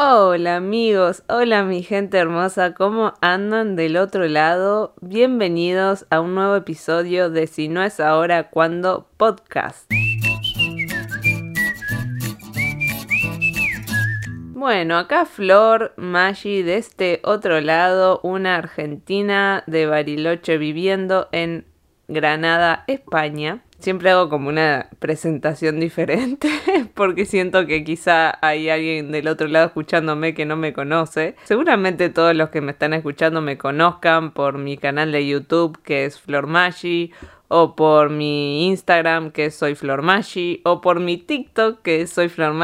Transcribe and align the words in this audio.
Hola 0.00 0.54
amigos, 0.54 1.24
hola 1.28 1.64
mi 1.64 1.82
gente 1.82 2.18
hermosa, 2.18 2.72
¿cómo 2.72 3.14
andan 3.20 3.74
del 3.74 3.96
otro 3.96 4.28
lado? 4.28 4.94
Bienvenidos 5.00 6.06
a 6.08 6.20
un 6.20 6.36
nuevo 6.36 6.54
episodio 6.54 7.30
de 7.30 7.48
Si 7.48 7.66
no 7.66 7.82
es 7.82 7.98
ahora, 7.98 8.48
cuando 8.48 9.08
podcast. 9.16 9.90
Bueno, 14.52 14.98
acá 14.98 15.26
Flor 15.26 15.94
Maggi 15.96 16.62
de 16.62 16.76
este 16.76 17.20
otro 17.24 17.60
lado, 17.60 18.20
una 18.22 18.54
argentina 18.54 19.64
de 19.66 19.86
Bariloche 19.86 20.58
viviendo 20.58 21.28
en 21.32 21.66
Granada, 22.06 22.84
España. 22.86 23.64
Siempre 23.78 24.10
hago 24.10 24.28
como 24.28 24.48
una 24.48 24.88
presentación 24.98 25.78
diferente 25.78 26.48
porque 26.94 27.24
siento 27.26 27.66
que 27.66 27.84
quizá 27.84 28.36
hay 28.44 28.68
alguien 28.70 29.12
del 29.12 29.28
otro 29.28 29.46
lado 29.46 29.66
escuchándome 29.66 30.34
que 30.34 30.44
no 30.44 30.56
me 30.56 30.72
conoce. 30.72 31.36
Seguramente 31.44 32.10
todos 32.10 32.34
los 32.34 32.50
que 32.50 32.60
me 32.60 32.72
están 32.72 32.92
escuchando 32.92 33.40
me 33.40 33.56
conozcan 33.56 34.32
por 34.32 34.58
mi 34.58 34.78
canal 34.78 35.12
de 35.12 35.26
YouTube 35.26 35.80
que 35.82 36.04
es 36.04 36.20
Flor 36.20 36.48
Maggi 36.48 37.12
o 37.48 37.74
por 37.74 38.10
mi 38.10 38.66
Instagram 38.68 39.30
que 39.30 39.50
soy 39.50 39.74
Flor 39.74 40.04
o 40.64 40.80
por 40.80 41.00
mi 41.00 41.16
TikTok 41.16 41.82
que 41.82 42.06
soy 42.06 42.28
Flor 42.28 42.54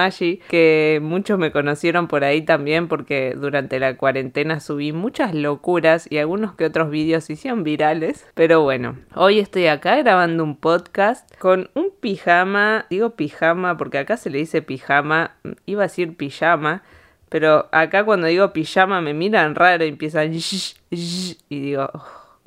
que 0.49 1.01
muchos 1.03 1.39
me 1.39 1.51
conocieron 1.51 2.07
por 2.07 2.25
ahí 2.25 2.43
también 2.43 2.89
porque 2.89 3.35
durante 3.37 3.81
la 3.81 3.97
cuarentena 3.97 4.61
subí 4.61 4.93
muchas 4.93 5.35
locuras 5.35 6.07
y 6.11 6.19
algunos 6.19 6.55
que 6.55 6.67
otros 6.67 6.91
vídeos 6.91 7.29
hicieron 7.31 7.65
virales. 7.65 8.27
Pero 8.35 8.63
bueno, 8.63 8.99
hoy 9.15 9.39
estoy 9.39 9.67
acá 9.67 9.97
grabando 9.97 10.45
un 10.45 10.57
podcast 10.57 11.35
con 11.39 11.71
un 11.75 11.91
pijama, 11.99 12.87
digo 12.91 13.11
pijama 13.11 13.77
porque 13.77 13.99
acá 13.99 14.17
se 14.17 14.31
le 14.31 14.39
dice 14.39 14.63
pijama, 14.63 15.37
iba 15.67 15.83
a 15.83 15.87
decir 15.87 16.17
pijama. 16.17 16.83
Pero 17.29 17.69
acá 17.73 18.05
cuando 18.05 18.27
digo 18.27 18.53
pijama 18.53 19.01
me 19.01 19.15
miran 19.15 19.55
raro 19.55 19.85
y 19.85 19.89
empiezan 19.89 20.33
y 20.91 21.37
digo, 21.49 21.91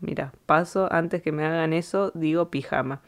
Mira, 0.02 0.32
paso, 0.46 0.88
antes 0.92 1.22
que 1.22 1.32
me 1.32 1.46
hagan 1.46 1.74
eso, 1.74 2.12
digo 2.14 2.50
pijama. 2.50 3.02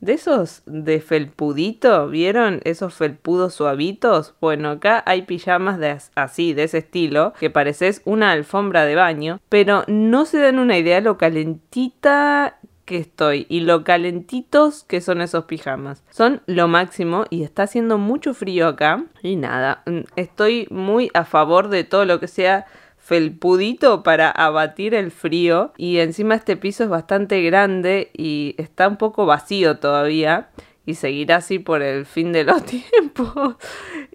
De 0.00 0.14
esos 0.14 0.62
de 0.66 1.00
felpudito, 1.00 2.08
¿vieron? 2.08 2.60
Esos 2.64 2.94
felpudos 2.94 3.54
suavitos. 3.54 4.34
Bueno, 4.40 4.70
acá 4.70 5.02
hay 5.06 5.22
pijamas 5.22 5.78
de 5.78 5.96
así, 6.16 6.54
de 6.54 6.64
ese 6.64 6.78
estilo, 6.78 7.34
que 7.38 7.50
pareces 7.50 8.02
una 8.04 8.32
alfombra 8.32 8.84
de 8.84 8.96
baño, 8.96 9.40
pero 9.48 9.84
no 9.86 10.24
se 10.24 10.40
dan 10.40 10.58
una 10.58 10.76
idea 10.76 11.00
lo 11.00 11.18
calentita 11.18 12.58
que 12.84 12.96
estoy 12.98 13.46
y 13.48 13.60
lo 13.60 13.84
calentitos 13.84 14.82
que 14.84 15.00
son 15.00 15.20
esos 15.20 15.44
pijamas. 15.44 16.02
Son 16.10 16.42
lo 16.46 16.66
máximo 16.66 17.24
y 17.30 17.44
está 17.44 17.62
haciendo 17.62 17.96
mucho 17.96 18.34
frío 18.34 18.66
acá. 18.66 19.04
Y 19.22 19.36
nada, 19.36 19.82
mm, 19.86 20.00
estoy 20.16 20.66
muy 20.70 21.10
a 21.14 21.24
favor 21.24 21.68
de 21.68 21.84
todo 21.84 22.04
lo 22.04 22.18
que 22.18 22.28
sea 22.28 22.66
felpudito 23.02 24.04
para 24.04 24.30
abatir 24.30 24.94
el 24.94 25.10
frío 25.10 25.72
y 25.76 25.98
encima 25.98 26.36
este 26.36 26.56
piso 26.56 26.84
es 26.84 26.88
bastante 26.88 27.42
grande 27.42 28.12
y 28.16 28.54
está 28.58 28.86
un 28.86 28.96
poco 28.96 29.26
vacío 29.26 29.78
todavía 29.78 30.50
y 30.86 30.94
seguirá 30.94 31.36
así 31.36 31.58
por 31.58 31.82
el 31.82 32.06
fin 32.06 32.32
de 32.32 32.44
los 32.44 32.64
tiempos. 32.64 33.56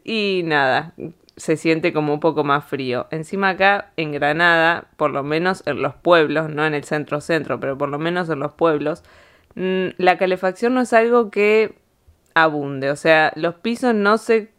Y 0.05 0.41
nada 0.45 0.93
se 1.35 1.58
siente 1.58 1.91
como 1.91 2.13
un 2.13 2.21
poco 2.21 2.45
más 2.45 2.63
frío. 2.63 3.08
Encima 3.11 3.49
acá 3.49 3.91
en 3.97 4.13
Granada 4.13 4.85
por 4.95 5.11
lo 5.11 5.21
menos 5.21 5.63
en 5.65 5.81
los 5.81 5.93
pueblos 5.93 6.49
no 6.49 6.65
en 6.65 6.73
el 6.73 6.85
centro 6.85 7.19
centro 7.19 7.59
pero 7.59 7.77
por 7.77 7.89
lo 7.89 7.99
menos 7.99 8.30
en 8.30 8.39
los 8.39 8.53
pueblos 8.53 9.03
mm, 9.55 9.88
la 9.97 10.17
calefacción 10.17 10.73
no 10.73 10.81
es 10.81 10.93
algo 10.93 11.30
que 11.30 11.75
abunde. 12.35 12.89
O 12.89 12.95
sea 12.95 13.33
los 13.35 13.55
pisos 13.55 13.93
no 13.93 14.17
se 14.17 14.49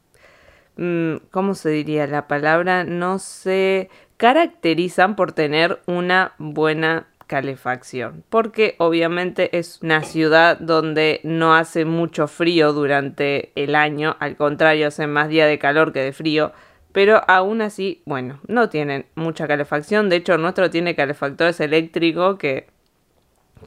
mm, 0.77 1.15
¿cómo 1.31 1.55
se 1.55 1.71
diría 1.71 2.06
la 2.06 2.29
palabra? 2.29 2.84
No 2.84 3.19
se 3.19 3.89
caracterizan 4.19 5.17
por 5.17 5.33
tener 5.33 5.81
una 5.87 6.33
buena 6.39 7.07
calefacción, 7.29 8.25
porque 8.29 8.75
obviamente 8.79 9.56
es 9.56 9.81
una 9.83 10.03
ciudad 10.03 10.59
donde 10.59 11.21
no 11.23 11.55
hace 11.55 11.84
mucho 11.84 12.27
frío 12.27 12.73
durante 12.73 13.53
el 13.55 13.75
año, 13.75 14.17
al 14.19 14.37
contrario, 14.37 14.89
hace 14.89 15.07
más 15.07 15.28
día 15.28 15.47
de 15.47 15.59
calor 15.59 15.93
que 15.93 16.01
de 16.01 16.12
frío, 16.12 16.53
pero 16.93 17.23
aún 17.28 17.62
así, 17.62 18.03
bueno, 18.07 18.41
no 18.49 18.69
tienen 18.69 19.07
mucha 19.15 19.47
calefacción, 19.47 20.09
de 20.09 20.17
hecho 20.17 20.37
nuestro 20.37 20.69
tiene 20.69 20.97
calefactores 20.97 21.61
eléctricos 21.61 22.39
que 22.39 22.67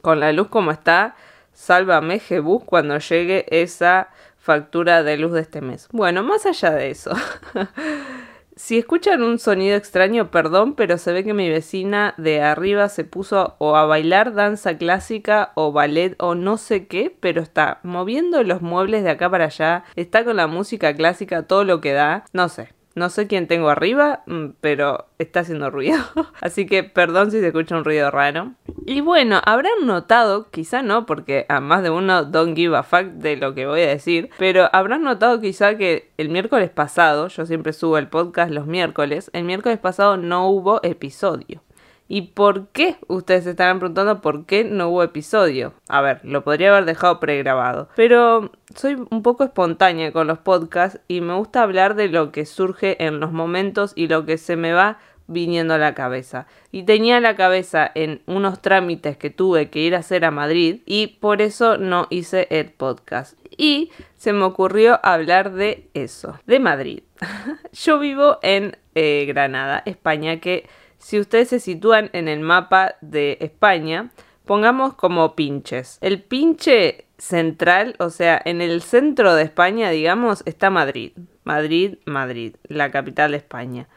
con 0.02 0.20
la 0.20 0.32
luz 0.32 0.48
como 0.48 0.70
está, 0.70 1.14
sálvame 1.52 2.18
Jebus 2.18 2.64
cuando 2.64 2.98
llegue 2.98 3.46
esa 3.48 4.10
factura 4.38 5.02
de 5.02 5.16
luz 5.16 5.32
de 5.32 5.40
este 5.40 5.60
mes. 5.60 5.88
Bueno, 5.92 6.22
más 6.24 6.44
allá 6.46 6.72
de 6.72 6.90
eso. 6.90 7.12
Si 8.54 8.76
escuchan 8.76 9.22
un 9.22 9.38
sonido 9.38 9.76
extraño, 9.76 10.30
perdón, 10.30 10.74
pero 10.74 10.98
se 10.98 11.12
ve 11.12 11.24
que 11.24 11.32
mi 11.32 11.48
vecina 11.48 12.14
de 12.18 12.42
arriba 12.42 12.90
se 12.90 13.04
puso 13.04 13.56
o 13.58 13.76
a 13.76 13.86
bailar 13.86 14.34
danza 14.34 14.76
clásica 14.76 15.52
o 15.54 15.72
ballet 15.72 16.14
o 16.18 16.34
no 16.34 16.58
sé 16.58 16.86
qué, 16.86 17.16
pero 17.18 17.40
está 17.40 17.80
moviendo 17.82 18.42
los 18.42 18.60
muebles 18.60 19.04
de 19.04 19.10
acá 19.10 19.30
para 19.30 19.46
allá, 19.46 19.84
está 19.96 20.22
con 20.24 20.36
la 20.36 20.48
música 20.48 20.94
clásica, 20.94 21.44
todo 21.44 21.64
lo 21.64 21.80
que 21.80 21.94
da, 21.94 22.26
no 22.34 22.50
sé. 22.50 22.74
No 22.94 23.08
sé 23.08 23.26
quién 23.26 23.46
tengo 23.46 23.70
arriba, 23.70 24.22
mm, 24.26 24.48
pero 24.60 25.06
está 25.18 25.40
haciendo 25.40 25.70
ruido. 25.70 25.98
Así 26.40 26.66
que 26.66 26.84
perdón 26.84 27.30
si 27.30 27.40
se 27.40 27.46
escucha 27.46 27.76
un 27.76 27.84
ruido 27.84 28.10
raro. 28.10 28.52
Y 28.86 29.00
bueno, 29.00 29.40
habrán 29.44 29.86
notado, 29.86 30.50
quizá 30.50 30.82
no, 30.82 31.06
porque 31.06 31.46
a 31.48 31.60
más 31.60 31.82
de 31.82 31.90
uno 31.90 32.24
don't 32.24 32.56
give 32.56 32.76
a 32.76 32.82
fuck 32.82 33.04
de 33.04 33.36
lo 33.36 33.54
que 33.54 33.66
voy 33.66 33.82
a 33.82 33.88
decir, 33.88 34.30
pero 34.38 34.68
habrán 34.72 35.02
notado 35.02 35.40
quizá 35.40 35.76
que 35.76 36.10
el 36.18 36.28
miércoles 36.28 36.70
pasado, 36.70 37.28
yo 37.28 37.46
siempre 37.46 37.72
subo 37.72 37.98
el 37.98 38.08
podcast 38.08 38.50
los 38.50 38.66
miércoles, 38.66 39.30
el 39.32 39.44
miércoles 39.44 39.78
pasado 39.78 40.16
no 40.16 40.48
hubo 40.48 40.80
episodio. 40.82 41.62
¿Y 42.08 42.22
por 42.22 42.68
qué? 42.68 42.96
Ustedes 43.08 43.44
se 43.44 43.50
estarán 43.50 43.78
preguntando 43.78 44.20
por 44.20 44.44
qué 44.44 44.64
no 44.64 44.88
hubo 44.88 45.02
episodio. 45.02 45.72
A 45.88 46.00
ver, 46.00 46.20
lo 46.24 46.44
podría 46.44 46.70
haber 46.70 46.84
dejado 46.84 47.20
pregrabado. 47.20 47.88
Pero 47.96 48.50
soy 48.74 49.02
un 49.10 49.22
poco 49.22 49.44
espontánea 49.44 50.12
con 50.12 50.26
los 50.26 50.38
podcasts 50.38 51.00
y 51.08 51.20
me 51.20 51.34
gusta 51.34 51.62
hablar 51.62 51.94
de 51.94 52.08
lo 52.08 52.32
que 52.32 52.44
surge 52.44 53.02
en 53.04 53.20
los 53.20 53.32
momentos 53.32 53.92
y 53.94 54.08
lo 54.08 54.26
que 54.26 54.38
se 54.38 54.56
me 54.56 54.72
va 54.72 54.98
viniendo 55.26 55.74
a 55.74 55.78
la 55.78 55.94
cabeza. 55.94 56.46
Y 56.70 56.84
tenía 56.84 57.20
la 57.20 57.36
cabeza 57.36 57.90
en 57.94 58.22
unos 58.26 58.60
trámites 58.60 59.16
que 59.16 59.30
tuve 59.30 59.70
que 59.70 59.80
ir 59.80 59.94
a 59.94 60.00
hacer 60.00 60.24
a 60.24 60.30
Madrid 60.30 60.80
y 60.86 61.06
por 61.06 61.42
eso 61.42 61.78
no 61.78 62.06
hice 62.10 62.46
el 62.50 62.70
podcast. 62.70 63.38
Y 63.56 63.90
se 64.16 64.32
me 64.32 64.44
ocurrió 64.44 65.00
hablar 65.02 65.52
de 65.52 65.88
eso, 65.94 66.38
de 66.46 66.58
Madrid. 66.58 67.02
Yo 67.72 67.98
vivo 67.98 68.38
en 68.42 68.76
eh, 68.94 69.24
Granada, 69.26 69.82
España, 69.86 70.40
que 70.40 70.68
si 71.02 71.18
ustedes 71.18 71.48
se 71.48 71.58
sitúan 71.58 72.10
en 72.12 72.28
el 72.28 72.40
mapa 72.40 72.94
de 73.00 73.36
España, 73.40 74.10
pongamos 74.44 74.94
como 74.94 75.34
pinches. 75.34 75.98
El 76.00 76.22
pinche 76.22 77.06
central, 77.18 77.96
o 77.98 78.08
sea, 78.08 78.40
en 78.44 78.60
el 78.60 78.82
centro 78.82 79.34
de 79.34 79.42
España, 79.42 79.90
digamos, 79.90 80.44
está 80.46 80.70
Madrid. 80.70 81.12
Madrid, 81.42 81.96
Madrid, 82.04 82.54
la 82.62 82.92
capital 82.92 83.32
de 83.32 83.38
España. 83.38 83.88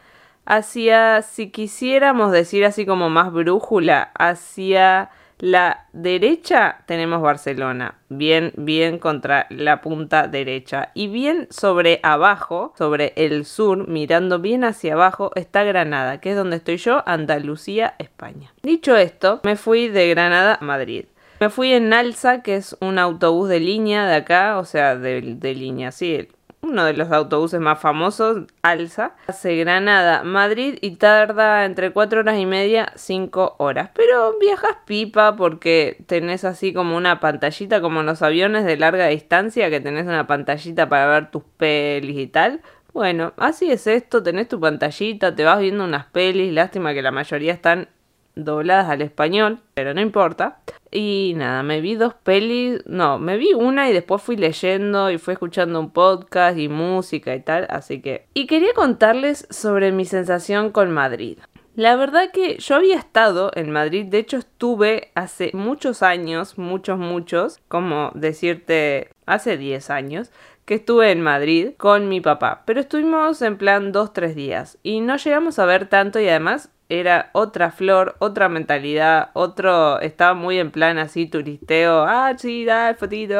Hacia, 0.47 1.21
si 1.21 1.51
quisiéramos 1.51 2.31
decir 2.31 2.65
así 2.65 2.87
como 2.87 3.11
más 3.11 3.31
brújula, 3.31 4.11
hacia 4.17 5.11
la 5.39 5.87
derecha 5.91 6.83
tenemos 6.85 7.21
Barcelona, 7.21 7.95
bien, 8.09 8.53
bien 8.55 8.99
contra 8.99 9.47
la 9.49 9.81
punta 9.81 10.27
derecha. 10.27 10.91
Y 10.93 11.07
bien 11.07 11.47
sobre 11.49 11.99
abajo, 12.03 12.73
sobre 12.77 13.13
el 13.15 13.45
sur, 13.45 13.87
mirando 13.87 14.39
bien 14.39 14.63
hacia 14.63 14.93
abajo, 14.93 15.31
está 15.35 15.63
Granada, 15.63 16.21
que 16.21 16.31
es 16.31 16.37
donde 16.37 16.57
estoy 16.57 16.77
yo, 16.77 17.03
Andalucía, 17.05 17.95
España. 17.99 18.53
Dicho 18.63 18.95
esto, 18.95 19.41
me 19.43 19.55
fui 19.55 19.89
de 19.89 20.09
Granada 20.09 20.57
a 20.61 20.63
Madrid. 20.63 21.05
Me 21.41 21.49
fui 21.49 21.73
en 21.73 21.91
Alza, 21.91 22.41
que 22.41 22.55
es 22.55 22.77
un 22.79 22.97
autobús 22.97 23.49
de 23.49 23.59
línea 23.59 24.07
de 24.07 24.15
acá, 24.15 24.57
o 24.57 24.63
sea, 24.63 24.95
de, 24.95 25.21
de 25.21 25.53
línea, 25.53 25.91
sí, 25.91 26.29
uno 26.65 26.85
de 26.85 26.93
los 26.93 27.11
autobuses 27.11 27.59
más 27.59 27.79
famosos, 27.79 28.43
Alza, 28.61 29.15
hace 29.27 29.55
Granada, 29.55 30.23
Madrid 30.23 30.77
y 30.81 30.97
tarda 30.97 31.65
entre 31.65 31.91
4 31.91 32.21
horas 32.21 32.37
y 32.37 32.45
media, 32.45 32.91
5 32.95 33.55
horas. 33.59 33.91
Pero 33.93 34.37
viajas 34.39 34.77
pipa 34.85 35.35
porque 35.35 36.03
tenés 36.07 36.43
así 36.43 36.73
como 36.73 36.97
una 36.97 37.19
pantallita, 37.19 37.81
como 37.81 38.01
en 38.01 38.07
los 38.07 38.21
aviones 38.21 38.65
de 38.65 38.77
larga 38.77 39.07
distancia, 39.07 39.69
que 39.69 39.79
tenés 39.79 40.05
una 40.05 40.27
pantallita 40.27 40.89
para 40.89 41.07
ver 41.07 41.31
tus 41.31 41.43
pelis 41.57 42.17
y 42.17 42.27
tal. 42.27 42.61
Bueno, 42.93 43.33
así 43.35 43.69
es 43.69 43.87
esto, 43.87 44.23
tenés 44.23 44.47
tu 44.47 44.59
pantallita, 44.59 45.35
te 45.35 45.43
vas 45.43 45.59
viendo 45.59 45.83
unas 45.83 46.05
pelis, 46.05 46.53
lástima 46.53 46.93
que 46.93 47.01
la 47.01 47.11
mayoría 47.11 47.51
están 47.51 47.89
dobladas 48.35 48.89
al 48.89 49.01
español, 49.01 49.59
pero 49.73 49.93
no 49.93 50.01
importa. 50.01 50.59
Y 50.91 51.33
nada, 51.35 51.63
me 51.63 51.81
vi 51.81 51.95
dos 51.95 52.13
pelis, 52.13 52.81
no, 52.85 53.19
me 53.19 53.37
vi 53.37 53.53
una 53.53 53.89
y 53.89 53.93
después 53.93 54.21
fui 54.21 54.37
leyendo 54.37 55.11
y 55.11 55.17
fui 55.17 55.33
escuchando 55.33 55.79
un 55.79 55.91
podcast 55.91 56.57
y 56.57 56.69
música 56.69 57.35
y 57.35 57.41
tal, 57.41 57.67
así 57.69 58.01
que... 58.01 58.27
Y 58.33 58.47
quería 58.47 58.73
contarles 58.73 59.47
sobre 59.49 59.91
mi 59.91 60.05
sensación 60.05 60.71
con 60.71 60.91
Madrid. 60.91 61.39
La 61.75 61.97
verdad 61.97 62.31
que 62.31 62.57
yo 62.57 62.75
había 62.75 62.97
estado 62.97 63.51
en 63.53 63.69
Madrid, 63.69 64.05
de 64.05 64.19
hecho 64.19 64.37
estuve 64.37 65.11
hace 65.13 65.51
muchos 65.53 66.03
años, 66.03 66.57
muchos, 66.57 66.97
muchos, 66.97 67.59
como 67.67 68.11
decirte, 68.15 69.09
hace 69.25 69.57
10 69.57 69.89
años, 69.89 70.31
que 70.63 70.75
estuve 70.75 71.11
en 71.11 71.21
Madrid 71.21 71.71
con 71.77 72.09
mi 72.09 72.21
papá, 72.21 72.63
pero 72.65 72.79
estuvimos 72.79 73.41
en 73.41 73.57
plan 73.57 73.91
dos, 73.91 74.13
tres 74.13 74.35
días 74.35 74.77
y 74.83 75.01
no 75.01 75.17
llegamos 75.17 75.59
a 75.59 75.65
ver 75.65 75.87
tanto 75.87 76.19
y 76.19 76.27
además 76.27 76.69
era 76.89 77.29
otra 77.33 77.71
flor, 77.71 78.15
otra 78.19 78.49
mentalidad, 78.49 79.31
otro, 79.33 79.99
estaba 80.01 80.33
muy 80.33 80.59
en 80.59 80.71
plan 80.71 80.97
así 80.97 81.25
turisteo, 81.25 82.03
ah, 82.03 82.33
sí, 82.37 82.65
da 82.65 82.95
fotito, 82.95 83.35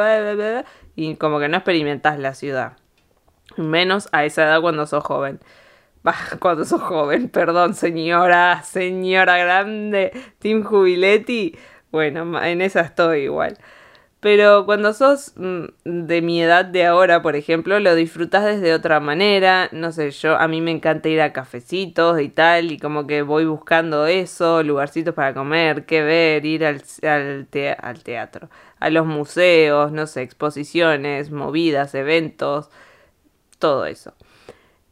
y 0.96 1.14
como 1.16 1.38
que 1.38 1.48
no 1.48 1.56
experimentas 1.58 2.18
la 2.18 2.34
ciudad. 2.34 2.72
Menos 3.56 4.08
a 4.12 4.24
esa 4.24 4.44
edad 4.44 4.60
cuando 4.60 4.86
sos 4.86 5.04
joven. 5.04 5.40
Cuando 6.40 6.64
sos 6.64 6.80
joven, 6.82 7.28
perdón, 7.28 7.74
señora, 7.74 8.62
señora 8.62 9.38
grande, 9.38 10.12
Tim 10.38 10.62
Jubiletti. 10.62 11.58
Bueno, 11.90 12.40
en 12.44 12.60
esa 12.60 12.82
estoy 12.82 13.22
igual. 13.22 13.58
Pero 14.20 14.64
cuando 14.66 14.92
sos 14.92 15.34
mm, 15.36 15.66
de 15.84 16.22
mi 16.22 16.42
edad 16.42 16.64
de 16.64 16.86
ahora, 16.86 17.22
por 17.22 17.36
ejemplo, 17.36 17.78
lo 17.80 17.94
disfrutas 17.94 18.44
desde 18.44 18.74
otra 18.74 18.98
manera. 18.98 19.68
No 19.72 19.92
sé, 19.92 20.10
yo 20.10 20.36
a 20.36 20.48
mí 20.48 20.60
me 20.60 20.70
encanta 20.70 21.08
ir 21.08 21.20
a 21.20 21.32
cafecitos 21.32 22.20
y 22.20 22.28
tal, 22.28 22.72
y 22.72 22.78
como 22.78 23.06
que 23.06 23.22
voy 23.22 23.44
buscando 23.44 24.06
eso, 24.06 24.62
lugarcitos 24.62 25.14
para 25.14 25.34
comer, 25.34 25.86
qué 25.86 26.02
ver, 26.02 26.44
ir 26.46 26.64
al, 26.64 26.82
al, 27.02 27.48
al 27.80 28.02
teatro, 28.02 28.48
a 28.80 28.90
los 28.90 29.06
museos, 29.06 29.92
no 29.92 30.06
sé, 30.06 30.22
exposiciones, 30.22 31.30
movidas, 31.30 31.94
eventos, 31.94 32.70
todo 33.58 33.86
eso. 33.86 34.14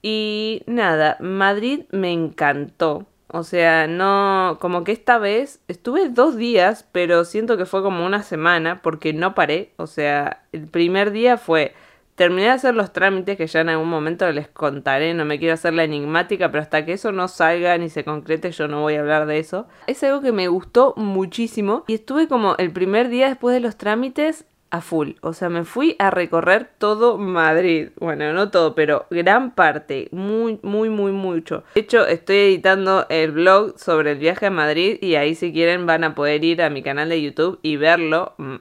Y 0.03 0.63
nada, 0.67 1.17
Madrid 1.21 1.85
me 1.91 2.13
encantó 2.13 3.07
o 3.37 3.43
sea, 3.43 3.89
no, 3.89 4.59
como 4.61 4.85
que 4.85 4.93
esta 4.93 5.19
vez 5.19 5.59
estuve 5.67 6.09
dos 6.09 6.37
días, 6.37 6.89
pero 6.93 7.25
siento 7.25 7.57
que 7.57 7.67
fue 7.67 7.83
como 7.83 8.07
una 8.07 8.23
semana 8.23 8.81
porque 8.81 9.13
no 9.13 9.35
paré. 9.35 9.73
O 9.77 9.89
sea, 9.89 10.45
el 10.53 10.69
primer 10.69 11.11
día 11.11 11.37
fue, 11.37 11.75
terminé 12.15 12.43
de 12.45 12.51
hacer 12.51 12.77
los 12.77 12.93
trámites 12.93 13.37
que 13.37 13.49
ya 13.49 13.63
en 13.63 13.71
algún 13.71 13.89
momento 13.89 14.31
les 14.31 14.47
contaré, 14.47 15.15
no 15.15 15.25
me 15.25 15.41
quiero 15.41 15.55
hacer 15.55 15.75
la 15.75 15.83
enigmática, 15.83 16.53
pero 16.53 16.63
hasta 16.63 16.87
que 16.87 16.93
eso 16.93 17.11
no 17.11 17.27
salga 17.27 17.77
ni 17.77 17.91
se 17.91 18.05
concrete 18.05 18.53
yo 18.53 18.69
no 18.69 18.83
voy 18.83 18.95
a 18.95 19.01
hablar 19.01 19.27
de 19.27 19.41
eso. 19.41 19.67
Es 19.89 20.05
algo 20.05 20.21
que 20.21 20.31
me 20.31 20.47
gustó 20.47 20.95
muchísimo 20.97 21.83
y 21.89 21.95
estuve 21.95 22.29
como 22.29 22.55
el 22.59 22.71
primer 22.71 23.09
día 23.09 23.27
después 23.27 23.53
de 23.53 23.59
los 23.59 23.77
trámites 23.77 24.45
full. 24.81 25.13
O 25.21 25.33
sea, 25.33 25.49
me 25.49 25.65
fui 25.65 25.97
a 25.99 26.11
recorrer 26.11 26.71
todo 26.79 27.19
Madrid. 27.19 27.91
Bueno, 27.99 28.33
no 28.33 28.51
todo, 28.51 28.75
pero 28.75 29.07
gran 29.11 29.55
parte. 29.55 30.09
Muy, 30.13 30.59
muy, 30.63 30.89
muy, 30.89 31.13
mucho. 31.13 31.65
De 31.75 31.83
hecho, 31.83 32.07
estoy 32.07 32.37
editando 32.37 33.07
el 33.09 33.33
blog 33.33 33.79
sobre 33.79 34.13
el 34.13 34.19
viaje 34.19 34.47
a 34.47 34.51
Madrid 34.51 34.99
y 35.01 35.15
ahí 35.17 35.35
si 35.35 35.53
quieren 35.53 35.87
van 35.87 36.05
a 36.05 36.15
poder 36.15 36.45
ir 36.45 36.63
a 36.63 36.71
mi 36.71 36.83
canal 36.83 37.09
de 37.09 37.23
YouTube 37.23 37.59
y 37.63 37.77
verlo, 37.77 38.35
mm, 38.39 38.57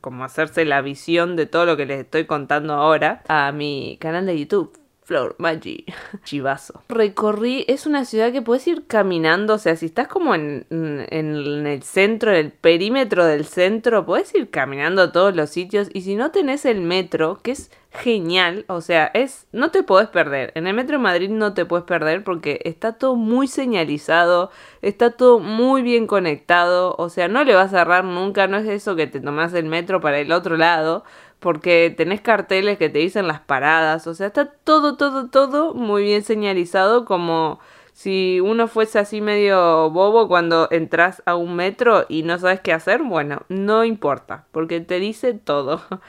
como 0.00 0.24
hacerse 0.24 0.64
la 0.64 0.82
visión 0.82 1.36
de 1.36 1.46
todo 1.46 1.66
lo 1.66 1.76
que 1.76 1.86
les 1.86 2.00
estoy 2.00 2.26
contando 2.26 2.74
ahora 2.74 3.22
a 3.28 3.52
mi 3.52 3.98
canal 4.00 4.26
de 4.26 4.38
YouTube. 4.38 4.85
Flor 5.06 5.36
Maggi, 5.38 5.84
chivazo. 6.24 6.82
Recorrí, 6.88 7.64
es 7.68 7.86
una 7.86 8.04
ciudad 8.04 8.32
que 8.32 8.42
puedes 8.42 8.66
ir 8.66 8.88
caminando, 8.88 9.54
o 9.54 9.58
sea, 9.58 9.76
si 9.76 9.86
estás 9.86 10.08
como 10.08 10.34
en, 10.34 10.66
en, 10.68 11.64
el 11.64 11.82
centro, 11.84 12.32
en 12.32 12.46
el 12.46 12.50
perímetro 12.50 13.24
del 13.24 13.44
centro, 13.44 14.04
puedes 14.04 14.34
ir 14.34 14.50
caminando 14.50 15.02
a 15.02 15.12
todos 15.12 15.36
los 15.36 15.50
sitios 15.50 15.88
y 15.92 16.00
si 16.00 16.16
no 16.16 16.32
tenés 16.32 16.64
el 16.64 16.80
metro, 16.80 17.38
que 17.44 17.52
es 17.52 17.70
genial, 17.92 18.64
o 18.66 18.80
sea, 18.80 19.06
es, 19.14 19.46
no 19.52 19.70
te 19.70 19.84
puedes 19.84 20.08
perder, 20.08 20.50
en 20.56 20.66
el 20.66 20.74
metro 20.74 20.96
de 20.96 21.04
Madrid 21.04 21.30
no 21.30 21.54
te 21.54 21.64
puedes 21.64 21.86
perder 21.86 22.24
porque 22.24 22.60
está 22.64 22.94
todo 22.94 23.14
muy 23.14 23.46
señalizado, 23.46 24.50
está 24.82 25.12
todo 25.12 25.38
muy 25.38 25.82
bien 25.82 26.08
conectado, 26.08 26.96
o 26.98 27.08
sea, 27.08 27.28
no 27.28 27.44
le 27.44 27.54
vas 27.54 27.72
a 27.72 27.78
cerrar 27.78 28.04
nunca, 28.04 28.48
no 28.48 28.58
es 28.58 28.66
eso 28.66 28.96
que 28.96 29.06
te 29.06 29.20
tomas 29.20 29.54
el 29.54 29.66
metro 29.66 30.00
para 30.00 30.18
el 30.18 30.32
otro 30.32 30.56
lado, 30.56 31.04
porque 31.40 31.94
tenés 31.96 32.20
carteles 32.20 32.78
que 32.78 32.88
te 32.88 32.98
dicen 32.98 33.26
las 33.28 33.40
paradas, 33.40 34.06
o 34.06 34.14
sea, 34.14 34.28
está 34.28 34.46
todo, 34.46 34.96
todo, 34.96 35.28
todo 35.28 35.74
muy 35.74 36.04
bien 36.04 36.22
señalizado 36.24 37.04
como 37.04 37.60
si 37.92 38.40
uno 38.40 38.68
fuese 38.68 38.98
así 38.98 39.20
medio 39.20 39.90
bobo 39.90 40.28
cuando 40.28 40.68
entras 40.70 41.22
a 41.26 41.34
un 41.36 41.56
metro 41.56 42.04
y 42.08 42.24
no 42.24 42.38
sabes 42.38 42.60
qué 42.60 42.72
hacer, 42.72 43.02
bueno, 43.02 43.42
no 43.48 43.84
importa, 43.84 44.46
porque 44.52 44.80
te 44.80 45.00
dice 45.00 45.34
todo. 45.34 45.82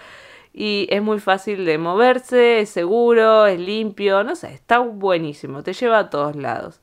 Y 0.59 0.87
es 0.89 1.03
muy 1.03 1.19
fácil 1.19 1.65
de 1.65 1.77
moverse, 1.77 2.61
es 2.61 2.69
seguro, 2.71 3.45
es 3.45 3.59
limpio, 3.59 4.23
no 4.23 4.35
sé, 4.35 4.53
está 4.55 4.79
buenísimo, 4.79 5.61
te 5.61 5.73
lleva 5.73 5.99
a 5.99 6.09
todos 6.09 6.35
lados. 6.35 6.81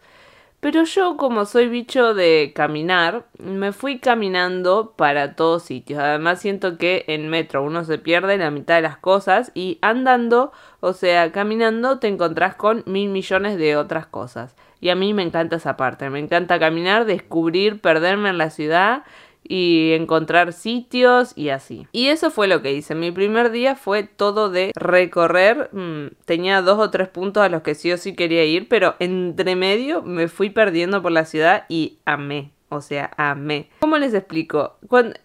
Pero 0.65 0.85
yo, 0.85 1.19
como 1.19 1.45
soy 1.45 1.69
bicho 1.69 2.15
de 2.15 2.53
caminar, 2.55 3.27
me 3.37 3.73
fui 3.73 3.99
caminando 3.99 4.95
para 4.97 5.37
todos 5.37 5.65
sitios. 5.65 6.01
Además, 6.01 6.41
siento 6.41 6.79
que 6.79 7.05
en 7.07 7.29
metro 7.29 7.63
uno 7.63 7.85
se 7.85 7.99
pierde 7.99 8.39
la 8.39 8.51
mitad 8.51 8.77
de 8.77 8.81
las 8.81 8.97
cosas 8.97 9.53
y 9.55 9.79
andando, 9.83 10.53
o 10.81 10.95
sea, 10.95 11.33
caminando, 11.33 11.99
te 11.99 12.09
encontrás 12.09 12.55
con 12.55 12.83
mil 12.87 13.11
millones 13.11 13.59
de 13.59 13.77
otras 13.77 14.07
cosas. 14.07 14.57
Y 14.81 14.89
a 14.89 14.95
mí 14.95 15.13
me 15.13 15.23
encanta 15.23 15.57
esa 15.57 15.77
parte. 15.77 16.09
Me 16.09 16.19
encanta 16.19 16.59
caminar, 16.59 17.05
descubrir, 17.05 17.83
perderme 17.83 18.31
en 18.31 18.39
la 18.39 18.49
ciudad 18.49 19.03
y 19.47 19.93
encontrar 19.93 20.53
sitios 20.53 21.33
y 21.37 21.51
así. 21.51 21.87
Y 21.93 22.09
eso 22.09 22.31
fue 22.31 22.49
lo 22.49 22.63
que 22.63 22.73
hice. 22.73 22.95
Mi 22.95 23.13
primer 23.13 23.51
día 23.51 23.77
fue 23.77 24.03
todo 24.05 24.51
de 24.51 24.73
recorrer. 24.75 25.71
Mm, 25.73 26.15
tenía 26.25 26.63
dos 26.63 26.79
o 26.79 26.91
tres 26.91 27.09
puntos 27.09 27.43
a 27.43 27.49
los 27.49 27.63
que 27.63 27.75
sí 27.75 27.93
o 27.93 27.99
sí 27.99 28.15
quería 28.15 28.45
ir, 28.45 28.69
pero 28.69 28.97
entre 28.99 29.57
medio 29.57 30.03
me 30.03 30.29
fui 30.29 30.51
perdiendo 30.51 31.03
por 31.03 31.13
la 31.13 31.25
ciudad 31.25 31.65
y 31.69 31.99
amé. 32.05 32.54
O 32.71 32.81
sea, 32.81 33.11
amé. 33.17 33.69
¿Cómo 33.81 33.99
les 33.99 34.15
explico? 34.15 34.77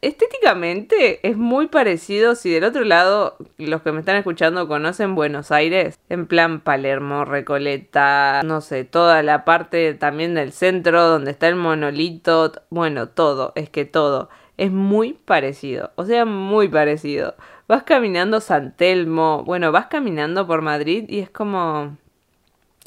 Estéticamente 0.02 1.28
es 1.28 1.38
muy 1.38 1.68
parecido. 1.68 2.36
Si 2.36 2.52
del 2.52 2.64
otro 2.64 2.84
lado, 2.84 3.38
los 3.58 3.82
que 3.82 3.92
me 3.92 4.00
están 4.00 4.18
escuchando 4.18 4.68
conocen 4.68 5.16
Buenos 5.16 5.52
Aires, 5.52 6.00
en 6.10 6.28
plan 6.28 6.60
Palermo, 6.60 7.26
Recoleta, 7.26 8.42
no 8.46 8.62
sé, 8.62 8.84
toda 8.84 9.24
la 9.24 9.46
parte 9.46 9.94
también 9.96 10.36
del 10.36 10.52
centro 10.52 11.08
donde 11.08 11.32
está 11.32 11.48
el 11.48 11.56
monolito. 11.56 12.52
Bueno, 12.70 13.10
todo, 13.10 13.54
es 13.56 13.70
que 13.70 13.86
todo. 13.86 14.30
Es 14.58 14.72
muy 14.72 15.14
parecido. 15.14 15.92
O 15.96 16.06
sea, 16.06 16.26
muy 16.26 16.68
parecido. 16.68 17.36
Vas 17.68 17.84
caminando 17.84 18.42
San 18.42 18.76
Telmo. 18.76 19.44
Bueno, 19.44 19.72
vas 19.72 19.88
caminando 19.88 20.46
por 20.46 20.62
Madrid 20.62 21.06
y 21.08 21.20
es 21.20 21.30
como. 21.30 21.98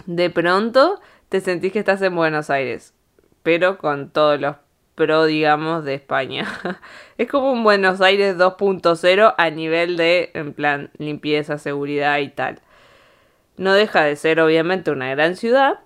De 0.06 0.30
pronto 0.30 1.00
te 1.28 1.40
sentís 1.40 1.72
que 1.72 1.78
estás 1.78 2.02
en 2.02 2.14
Buenos 2.14 2.50
Aires 2.50 2.94
pero 3.42 3.78
con 3.78 4.10
todos 4.10 4.40
los 4.40 4.56
pro, 4.94 5.24
digamos, 5.24 5.84
de 5.84 5.94
España. 5.94 6.46
es 7.18 7.28
como 7.28 7.52
un 7.52 7.64
Buenos 7.64 8.00
Aires 8.00 8.36
2.0 8.36 9.34
a 9.36 9.50
nivel 9.50 9.96
de, 9.96 10.30
en 10.34 10.52
plan, 10.52 10.90
limpieza, 10.98 11.58
seguridad 11.58 12.18
y 12.18 12.28
tal. 12.28 12.60
No 13.56 13.74
deja 13.74 14.04
de 14.04 14.16
ser, 14.16 14.40
obviamente, 14.40 14.90
una 14.90 15.10
gran 15.10 15.36
ciudad, 15.36 15.80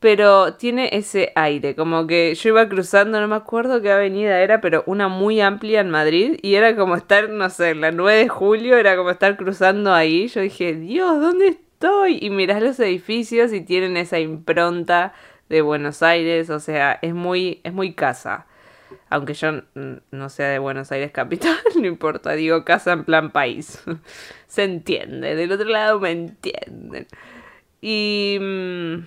pero 0.00 0.54
tiene 0.54 0.90
ese 0.92 1.32
aire, 1.34 1.74
como 1.74 2.06
que 2.06 2.34
yo 2.34 2.50
iba 2.50 2.68
cruzando, 2.68 3.20
no 3.20 3.28
me 3.28 3.36
acuerdo 3.36 3.80
qué 3.80 3.90
avenida 3.90 4.40
era, 4.40 4.60
pero 4.60 4.82
una 4.86 5.08
muy 5.08 5.40
amplia 5.40 5.80
en 5.80 5.90
Madrid 5.90 6.38
y 6.42 6.56
era 6.56 6.76
como 6.76 6.96
estar, 6.96 7.30
no 7.30 7.48
sé, 7.50 7.74
la 7.74 7.92
9 7.92 8.18
de 8.18 8.28
julio, 8.28 8.76
era 8.76 8.96
como 8.96 9.10
estar 9.10 9.36
cruzando 9.36 9.92
ahí. 9.94 10.28
Yo 10.28 10.42
dije, 10.42 10.74
Dios, 10.74 11.20
¿dónde 11.20 11.48
estoy? 11.48 12.18
Y 12.20 12.30
mirás 12.30 12.62
los 12.62 12.78
edificios 12.80 13.52
y 13.52 13.62
tienen 13.62 13.96
esa 13.96 14.18
impronta 14.18 15.14
de 15.48 15.62
Buenos 15.62 16.02
Aires, 16.02 16.50
o 16.50 16.60
sea, 16.60 16.98
es 17.02 17.14
muy, 17.14 17.60
es 17.64 17.72
muy 17.72 17.94
casa. 17.94 18.46
Aunque 19.08 19.34
yo 19.34 19.62
no 20.10 20.28
sea 20.28 20.48
de 20.48 20.58
Buenos 20.58 20.92
Aires 20.92 21.10
capital, 21.12 21.56
no 21.80 21.86
importa, 21.86 22.32
digo 22.32 22.64
casa 22.64 22.92
en 22.92 23.04
plan 23.04 23.30
país. 23.30 23.82
Se 24.46 24.64
entiende, 24.64 25.34
del 25.34 25.52
otro 25.52 25.68
lado 25.68 26.00
me 26.00 26.10
entienden. 26.10 27.06
Y... 27.80 28.38
Mm, 28.40 29.04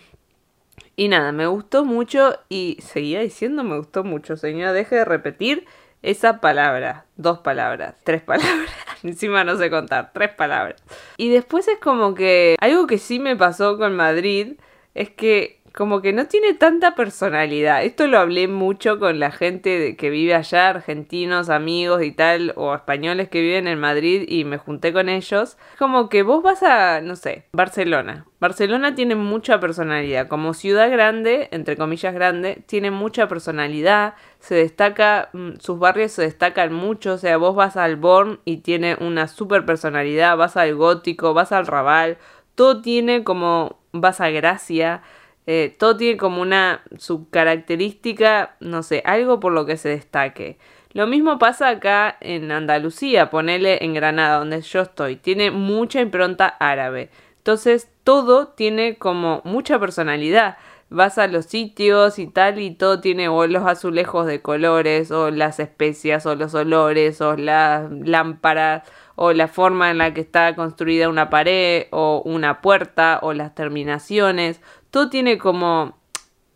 y 0.99 1.07
nada, 1.07 1.31
me 1.31 1.47
gustó 1.47 1.85
mucho 1.85 2.37
y 2.49 2.77
seguía 2.81 3.21
diciendo 3.21 3.63
me 3.63 3.77
gustó 3.77 4.03
mucho, 4.03 4.35
señora, 4.35 4.73
deje 4.73 4.97
de 4.97 5.05
repetir 5.05 5.65
esa 6.01 6.41
palabra, 6.41 7.05
dos 7.15 7.39
palabras, 7.39 7.95
tres 8.03 8.21
palabras, 8.25 8.69
encima 9.01 9.45
no 9.45 9.55
sé 9.55 9.69
contar, 9.69 10.11
tres 10.13 10.31
palabras. 10.31 10.83
Y 11.15 11.29
después 11.29 11.69
es 11.69 11.77
como 11.79 12.15
que 12.15 12.57
algo 12.59 12.85
que 12.85 12.97
sí 12.97 13.19
me 13.19 13.37
pasó 13.37 13.77
con 13.77 13.95
Madrid 13.95 14.55
es 14.93 15.09
que 15.09 15.58
como 15.79 16.01
que 16.01 16.11
no 16.11 16.27
tiene 16.27 16.55
tanta 16.55 16.93
personalidad. 16.93 17.85
Esto 17.85 18.05
lo 18.05 18.19
hablé 18.19 18.49
mucho 18.49 18.99
con 18.99 19.17
la 19.17 19.31
gente 19.31 19.95
que 19.95 20.09
vive 20.09 20.35
allá, 20.35 20.67
argentinos, 20.67 21.49
amigos 21.49 22.03
y 22.03 22.11
tal, 22.11 22.51
o 22.57 22.75
españoles 22.75 23.29
que 23.29 23.39
viven 23.39 23.65
en 23.65 23.79
Madrid 23.79 24.25
y 24.27 24.43
me 24.43 24.57
junté 24.57 24.91
con 24.91 25.07
ellos. 25.07 25.57
Como 25.77 26.09
que 26.09 26.23
vos 26.23 26.43
vas 26.43 26.63
a, 26.63 26.99
no 26.99 27.15
sé, 27.15 27.45
Barcelona. 27.53 28.25
Barcelona 28.41 28.93
tiene 28.93 29.15
mucha 29.15 29.61
personalidad. 29.61 30.27
Como 30.27 30.53
ciudad 30.53 30.91
grande, 30.91 31.47
entre 31.51 31.77
comillas 31.77 32.13
grande, 32.13 32.61
tiene 32.65 32.91
mucha 32.91 33.29
personalidad. 33.29 34.15
Se 34.39 34.55
destaca, 34.55 35.29
mm, 35.31 35.59
sus 35.59 35.79
barrios 35.79 36.11
se 36.11 36.23
destacan 36.23 36.73
mucho. 36.73 37.13
O 37.13 37.17
sea, 37.17 37.37
vos 37.37 37.55
vas 37.55 37.77
al 37.77 37.95
Born 37.95 38.41
y 38.43 38.57
tiene 38.57 38.97
una 38.99 39.29
super 39.29 39.65
personalidad. 39.65 40.35
Vas 40.35 40.57
al 40.57 40.75
Gótico, 40.75 41.33
vas 41.33 41.53
al 41.53 41.67
Raval. 41.67 42.17
Todo 42.55 42.81
tiene 42.81 43.23
como, 43.23 43.79
vas 43.93 44.19
a 44.19 44.29
Gracia 44.29 45.03
eh, 45.51 45.75
todo 45.79 45.97
tiene 45.97 46.15
como 46.15 46.43
una 46.43 46.83
subcaracterística, 46.99 48.55
no 48.59 48.83
sé, 48.83 49.01
algo 49.03 49.39
por 49.39 49.51
lo 49.51 49.65
que 49.65 49.77
se 49.77 49.89
destaque. 49.89 50.59
Lo 50.93 51.07
mismo 51.07 51.39
pasa 51.39 51.69
acá 51.69 52.15
en 52.21 52.51
Andalucía, 52.51 53.31
ponele 53.31 53.83
en 53.83 53.95
Granada, 53.95 54.37
donde 54.37 54.61
yo 54.61 54.81
estoy. 54.81 55.15
Tiene 55.15 55.49
mucha 55.49 56.01
impronta 56.01 56.45
árabe. 56.47 57.09
Entonces 57.37 57.89
todo 58.03 58.49
tiene 58.49 58.99
como 58.99 59.41
mucha 59.43 59.79
personalidad. 59.79 60.57
Vas 60.91 61.17
a 61.17 61.25
los 61.25 61.47
sitios 61.47 62.19
y 62.19 62.27
tal 62.27 62.59
y 62.59 62.75
todo 62.75 63.01
tiene 63.01 63.27
o 63.27 63.47
los 63.47 63.65
azulejos 63.65 64.27
de 64.27 64.43
colores 64.43 65.09
o 65.09 65.31
las 65.31 65.59
especias 65.59 66.27
o 66.27 66.35
los 66.35 66.53
olores 66.53 67.21
o 67.21 67.35
las 67.35 67.89
lámparas 67.91 68.83
o 69.21 69.33
la 69.33 69.49
forma 69.49 69.91
en 69.91 69.97
la 69.97 70.13
que 70.13 70.21
está 70.21 70.55
construida 70.55 71.09
una 71.09 71.29
pared 71.29 71.87
o 71.91 72.21
una 72.23 72.61
puerta 72.61 73.19
o 73.21 73.33
las 73.33 73.53
terminaciones. 73.53 74.61
Todo 74.91 75.09
tiene 75.09 75.37
como 75.37 75.97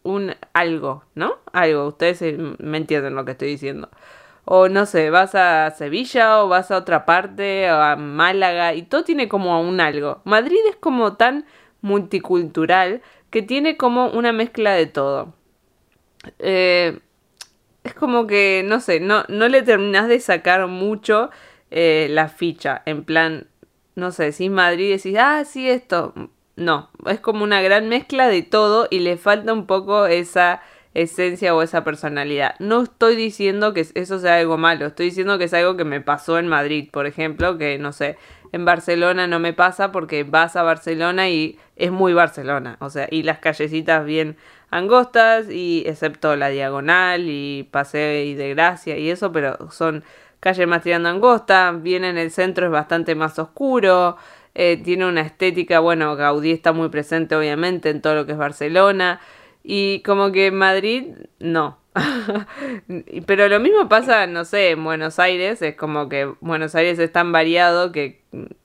un 0.04 0.36
algo, 0.54 1.04
¿no? 1.16 1.38
Algo, 1.52 1.88
ustedes 1.88 2.38
me 2.60 2.78
entienden 2.78 3.16
lo 3.16 3.25
que 3.25 3.32
estoy 3.32 3.50
diciendo. 3.50 3.90
O 4.46 4.68
no 4.68 4.86
sé, 4.86 5.10
vas 5.10 5.36
a 5.36 5.72
Sevilla 5.72 6.44
o 6.44 6.50
vas 6.50 6.72
a 6.72 6.78
otra 6.78 7.06
parte, 7.06 7.72
o 7.72 7.75
a 7.75 7.96
Málaga, 7.96 8.74
y 8.74 8.84
todo 8.84 9.04
tiene 9.04 9.30
como 9.30 9.62
un 9.62 9.80
algo. 9.80 10.22
Madrid 10.25 10.60
es 10.70 10.75
como 10.75 11.16
tan 11.16 11.46
multicultural 11.82 13.02
que 13.30 13.42
tiene 13.42 13.78
como 13.78 14.08
una 14.08 14.34
mezcla 14.34 14.74
de 14.74 14.86
todo. 14.88 15.34
Eh, 16.40 17.00
es 17.84 17.94
como 17.94 18.28
que, 18.28 18.63
no 18.66 18.80
sé, 18.80 19.00
no, 19.00 19.24
no 19.28 19.48
le 19.48 19.62
terminas 19.62 20.08
de 20.08 20.20
sacar 20.20 20.68
mucho 20.68 21.30
eh, 21.72 22.08
la 22.10 22.30
ficha. 22.30 22.82
En 22.86 23.04
plan, 23.04 23.48
no 23.96 24.12
sé, 24.12 24.32
si 24.32 24.50
Madrid 24.50 24.96
decís, 24.96 25.18
ah, 25.20 25.44
sí, 25.46 25.70
esto. 25.70 26.13
No, 26.55 26.89
es 27.07 27.19
como 27.19 27.43
una 27.43 27.62
gran 27.62 27.89
mezcla 27.89 28.27
de 28.27 28.43
todo 28.43 28.88
y 28.91 29.00
le 29.00 29.17
falta 29.17 29.53
un 29.53 29.65
poco 29.65 30.05
esa 30.05 30.62
esencia 30.93 31.55
o 31.55 31.63
esa 31.63 31.83
personalidad. 31.83 32.55
No 32.60 32.83
estoy 32.83 33.15
diciendo 33.15 33.74
que 33.74 33.88
eso 33.95 34.19
sea 34.19 34.36
algo 34.36 34.57
malo, 34.57 34.86
estoy 34.86 35.07
diciendo 35.07 35.38
que 35.38 35.45
es 35.45 35.53
algo 35.53 35.75
que 35.75 35.86
me 35.86 36.01
pasó 36.01 36.38
en 36.38 36.48
Madrid, 36.48 36.89
por 36.91 37.07
ejemplo, 37.07 37.57
que 37.57 37.79
no 37.79 37.91
sé, 37.91 38.17
en 38.51 38.65
Barcelona 38.65 39.25
no 39.25 39.39
me 39.39 39.53
pasa 39.53 39.91
porque 39.91 40.24
vas 40.24 40.55
a 40.55 40.62
Barcelona 40.62 41.29
y 41.29 41.57
es 41.75 41.91
muy 41.91 42.13
Barcelona, 42.13 42.77
o 42.79 42.91
sea, 42.91 43.07
y 43.10 43.24
las 43.24 43.39
callecitas 43.39 44.05
bien 44.05 44.38
angostas 44.69 45.50
y 45.50 45.83
excepto 45.88 46.36
la 46.36 46.50
diagonal 46.50 47.25
y 47.27 47.67
Paseo 47.72 48.24
y 48.24 48.36
de 48.36 48.50
Gracia 48.53 48.98
y 48.98 49.10
eso, 49.10 49.31
pero 49.31 49.72
son 49.72 50.03
calles 50.39 50.67
más 50.67 50.83
tirando 50.83 51.10
angosta, 51.10 51.72
bien 51.72 52.03
en 52.03 52.17
el 52.17 52.29
centro 52.29 52.67
es 52.67 52.72
bastante 52.72 53.15
más 53.15 53.39
oscuro, 53.39 54.17
eh, 54.55 54.77
tiene 54.83 55.07
una 55.07 55.22
estética, 55.22 55.79
bueno, 55.79 56.15
Gaudí 56.15 56.51
está 56.51 56.74
muy 56.74 56.89
presente 56.89 57.36
obviamente 57.36 57.89
en 57.89 58.01
todo 58.01 58.15
lo 58.15 58.25
que 58.25 58.33
es 58.33 58.38
Barcelona, 58.38 59.19
y 59.63 60.01
como 60.01 60.31
que 60.31 60.51
Madrid, 60.51 61.15
no. 61.39 61.79
Pero 63.25 63.48
lo 63.50 63.60
mismo 63.60 63.88
pasa, 63.88 64.27
no 64.27 64.45
sé, 64.45 64.72
en 64.72 64.83
Buenos 64.83 65.19
Aires, 65.19 65.62
es 65.62 65.75
como 65.75 66.10
que 66.10 66.31
Buenos 66.41 66.75
Aires 66.75 67.00
es 67.00 67.12
tan 67.12 67.31
variado 67.31 67.91
que 67.91 68.22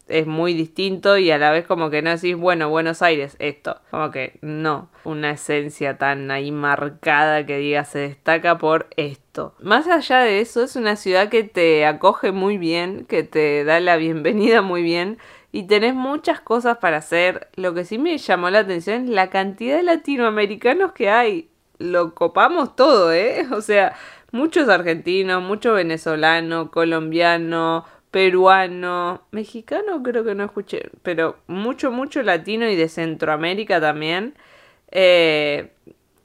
es 0.09 0.27
muy 0.27 0.55
distinto 0.55 1.19
y 1.19 1.31
a 1.31 1.39
la 1.39 1.51
vez 1.51 1.67
como 1.67 1.91
que 1.91 2.01
no 2.01 2.11
decís, 2.11 2.37
bueno, 2.37 2.71
Buenos 2.71 3.03
Aires, 3.03 3.37
esto. 3.39 3.81
Como 3.91 4.11
que 4.11 4.39
no, 4.41 4.89
una 5.05 5.33
esencia 5.33 5.99
tan 5.99 6.31
ahí 6.31 6.51
marcada 6.51 7.45
que 7.45 7.59
diga 7.59 7.85
se 7.85 7.99
destaca 8.01 8.59
por 8.59 8.89
esto. 8.97 9.55
Más 9.61 9.87
allá 9.87 10.21
de 10.21 10.41
eso, 10.41 10.63
es 10.65 10.77
una 10.77 10.97
ciudad 10.97 11.29
que 11.29 11.45
te 11.45 11.85
acoge 11.87 12.33
muy 12.33 12.57
bien, 12.57 13.05
que 13.05 13.23
te 13.23 13.65
da 13.65 13.81
la 13.81 13.97
bienvenida 13.97 14.63
muy 14.63 14.83
bien 14.83 15.19
y 15.53 15.65
tenés 15.65 15.95
muchas 15.95 16.41
cosas 16.41 16.79
para 16.79 16.99
hacer. 16.99 17.49
Lo 17.57 17.75
que 17.75 17.85
sí 17.85 17.99
me 17.99 18.17
llamó 18.19 18.51
la 18.51 18.61
atención 18.61 19.05
es 19.05 19.11
la 19.11 19.31
cantidad 19.31 19.77
de 19.77 19.83
latinoamericanos 19.83 20.93
que 20.93 21.11
hay. 21.11 21.51
Lo 21.79 22.15
copamos 22.15 22.77
todo, 22.77 23.13
¿eh? 23.13 23.47
O 23.53 23.61
sea, 23.61 23.95
muchos 24.33 24.69
argentinos, 24.69 25.43
mucho 25.43 25.73
venezolano, 25.75 26.71
colombiano, 26.71 27.85
peruano, 28.11 29.23
mexicano 29.31 30.03
creo 30.03 30.25
que 30.25 30.35
no 30.35 30.45
escuché, 30.45 30.91
pero 31.03 31.37
mucho, 31.47 31.91
mucho 31.91 32.23
latino 32.23 32.69
y 32.69 32.77
de 32.77 32.89
Centroamérica 32.89 33.81
también. 33.81 34.35
Eh, 34.91 35.73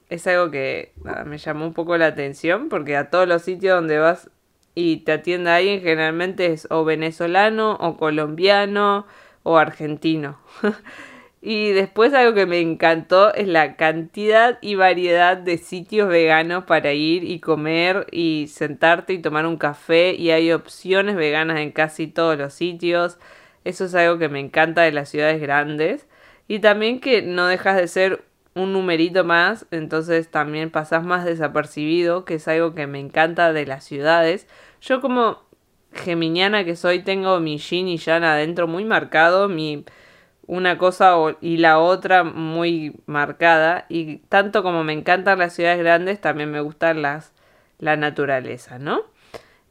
es 0.09 0.27
algo 0.27 0.51
que 0.51 0.93
me 1.25 1.37
llamó 1.37 1.65
un 1.65 1.73
poco 1.73 1.97
la 1.97 2.07
atención 2.07 2.69
porque 2.69 2.95
a 2.95 3.09
todos 3.09 3.27
los 3.27 3.41
sitios 3.41 3.75
donde 3.75 3.97
vas 3.99 4.29
y 4.75 4.97
te 4.97 5.13
atiende 5.13 5.51
alguien 5.51 5.81
generalmente 5.81 6.47
es 6.47 6.67
o 6.71 6.83
venezolano 6.83 7.73
o 7.79 7.97
colombiano 7.97 9.05
o 9.43 9.57
argentino. 9.57 10.39
y 11.41 11.71
después 11.71 12.13
algo 12.13 12.33
que 12.33 12.45
me 12.45 12.59
encantó 12.59 13.33
es 13.33 13.47
la 13.47 13.75
cantidad 13.75 14.57
y 14.61 14.75
variedad 14.75 15.37
de 15.37 15.57
sitios 15.57 16.09
veganos 16.09 16.63
para 16.65 16.93
ir 16.93 17.23
y 17.23 17.39
comer 17.39 18.07
y 18.11 18.47
sentarte 18.47 19.13
y 19.13 19.19
tomar 19.21 19.45
un 19.45 19.57
café 19.57 20.13
y 20.15 20.31
hay 20.31 20.51
opciones 20.51 21.15
veganas 21.15 21.59
en 21.59 21.71
casi 21.71 22.07
todos 22.07 22.37
los 22.37 22.53
sitios. 22.53 23.19
Eso 23.65 23.85
es 23.85 23.95
algo 23.95 24.17
que 24.17 24.29
me 24.29 24.39
encanta 24.39 24.81
de 24.81 24.91
las 24.91 25.09
ciudades 25.09 25.41
grandes. 25.41 26.07
Y 26.47 26.59
también 26.59 26.99
que 26.99 27.21
no 27.21 27.47
dejas 27.47 27.77
de 27.77 27.87
ser 27.87 28.25
un 28.55 28.73
numerito 28.73 29.23
más, 29.23 29.65
entonces 29.71 30.29
también 30.29 30.69
pasas 30.69 31.03
más 31.03 31.25
desapercibido, 31.25 32.25
que 32.25 32.35
es 32.35 32.47
algo 32.47 32.75
que 32.75 32.87
me 32.87 32.99
encanta 32.99 33.53
de 33.53 33.65
las 33.65 33.83
ciudades. 33.83 34.47
Yo 34.81 35.01
como 35.01 35.41
geminiana 35.93 36.63
que 36.63 36.75
soy, 36.75 37.03
tengo 37.03 37.39
mi 37.39 37.57
yin 37.57 37.87
y 37.87 37.97
yang 37.97 38.23
adentro 38.23 38.67
muy 38.67 38.85
marcado, 38.85 39.49
mi 39.49 39.85
una 40.45 40.77
cosa 40.77 41.15
y 41.41 41.57
la 41.57 41.79
otra 41.79 42.23
muy 42.23 42.95
marcada 43.05 43.85
y 43.89 44.17
tanto 44.29 44.63
como 44.63 44.83
me 44.83 44.93
encantan 44.93 45.39
las 45.39 45.53
ciudades 45.53 45.79
grandes 45.79 46.19
también 46.19 46.51
me 46.51 46.61
gustan 46.61 47.01
las 47.01 47.31
la 47.79 47.95
naturaleza 47.95 48.77
no 48.77 49.03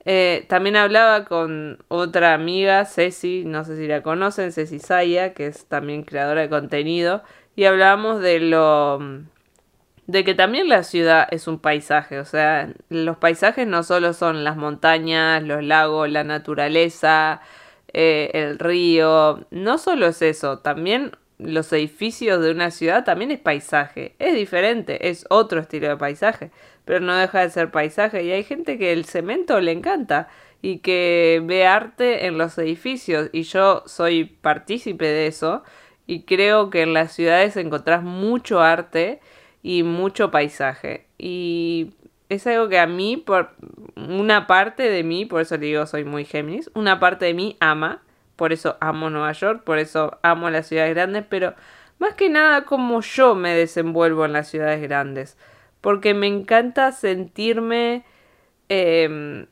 eh, 0.05 0.47
también 0.49 0.77
hablaba 0.77 1.27
con 1.27 1.79
otra 1.89 2.35
amiga 2.35 2.85
Ceci 2.87 3.45
no 3.45 3.65
sé 3.65 3.77
si 3.77 3.87
la 3.87 4.03
conocen 4.03 4.51
Ceci 4.51 4.79
Saya 4.79 5.35
que 5.35 5.47
es 5.47 5.67
también 5.67 6.05
creadora 6.05 6.41
de 6.41 6.49
contenido 6.49 7.23
y 7.57 7.65
hablábamos 7.65 8.21
de 8.21 8.41
lo 8.41 9.01
de 10.07 10.25
que 10.25 10.35
también 10.35 10.69
la 10.69 10.83
ciudad 10.83 11.29
es 11.31 11.47
un 11.47 11.59
paisaje, 11.59 12.19
o 12.19 12.25
sea, 12.25 12.73
los 12.89 13.17
paisajes 13.19 13.67
no 13.67 13.83
solo 13.83 14.13
son 14.15 14.45
las 14.45 14.57
montañas, 14.57 15.43
los 15.43 15.63
lagos, 15.63 16.11
la 16.11 16.25
naturaleza, 16.25 17.41
eh, 17.93 18.31
el 18.35 18.59
río, 18.59 19.47
no 19.51 19.79
solo 19.79 20.07
es 20.09 20.21
eso, 20.23 20.59
también 20.59 21.13
los 21.39 21.73
edificios 21.73 22.43
de 22.43 22.51
una 22.51 22.71
ciudad 22.71 23.05
también 23.05 23.31
es 23.31 23.39
paisaje, 23.41 24.15
es 24.19 24.35
diferente, 24.35 25.09
es 25.09 25.25
otro 25.31 25.61
estilo 25.61 25.89
de 25.89 25.97
paisaje, 25.97 26.51
pero 26.85 27.01
no 27.01 27.15
deja 27.17 27.41
de 27.41 27.51
ser 27.51 27.71
paisaje 27.71 28.25
y 28.25 28.33
hay 28.33 28.45
gente 28.45 28.79
que 28.79 28.93
el 28.93 29.05
cemento 29.05 29.61
le 29.61 29.73
encanta 29.73 30.29
y 30.63 30.79
que 30.79 31.41
ve 31.45 31.67
arte 31.67 32.27
en 32.27 32.39
los 32.39 32.59
edificios 32.59 33.31
y 33.33 33.43
yo 33.43 33.83
soy 33.87 34.25
partícipe 34.25 35.07
de 35.07 35.27
eso 35.27 35.63
y 36.13 36.25
creo 36.25 36.69
que 36.69 36.83
en 36.83 36.93
las 36.93 37.13
ciudades 37.13 37.57
encontrás 37.57 38.03
mucho 38.03 38.61
arte 38.61 39.21
y 39.63 39.83
mucho 39.83 40.31
paisaje. 40.31 41.07
Y 41.17 41.95
es 42.29 42.47
algo 42.47 42.69
que 42.69 42.79
a 42.79 42.87
mí, 42.87 43.17
por 43.17 43.53
una 43.97 44.47
parte 44.47 44.91
de 44.91 45.05
mí, 45.05 45.25
por 45.25 45.41
eso 45.41 45.57
le 45.57 45.67
digo 45.67 45.87
soy 45.87 46.05
muy 46.05 46.27
Géminis, 46.27 46.71
una 46.75 47.01
parte 47.01 47.25
de 47.25 47.33
mí 47.33 47.57
ama, 47.61 48.03
por 48.37 48.53
eso 48.53 48.77
amo 48.81 49.09
Nueva 49.09 49.33
York, 49.33 49.65
por 49.65 49.79
eso 49.79 50.19
amo 50.23 50.51
las 50.51 50.67
ciudades 50.67 50.95
grandes, 50.95 51.25
pero 51.27 51.55
más 51.99 52.13
que 52.13 52.29
nada 52.29 52.67
como 52.67 53.01
yo 53.01 53.35
me 53.35 53.55
desenvuelvo 53.55 54.27
en 54.27 54.35
las 54.35 54.49
ciudades 54.49 54.83
grandes, 54.83 55.39
porque 55.81 56.13
me 56.13 56.27
encanta 56.27 56.93
sentirme 56.93 58.05
em, 58.69 59.47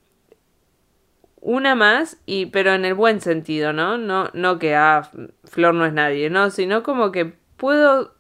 una 1.40 1.75
más 1.75 2.18
y 2.26 2.47
pero 2.47 2.75
en 2.75 2.85
el 2.85 2.94
buen 2.94 3.20
sentido, 3.20 3.73
¿no? 3.73 3.99
No 3.99 4.30
no 4.35 4.59
que 4.59 4.75
ah, 4.76 5.11
Flor 5.44 5.75
no 5.75 5.87
es 5.87 5.92
nadie, 5.92 6.30
no, 6.30 6.50
sino 6.50 6.82
como 6.82 7.12
que 7.12 7.35
puedo 7.56 8.14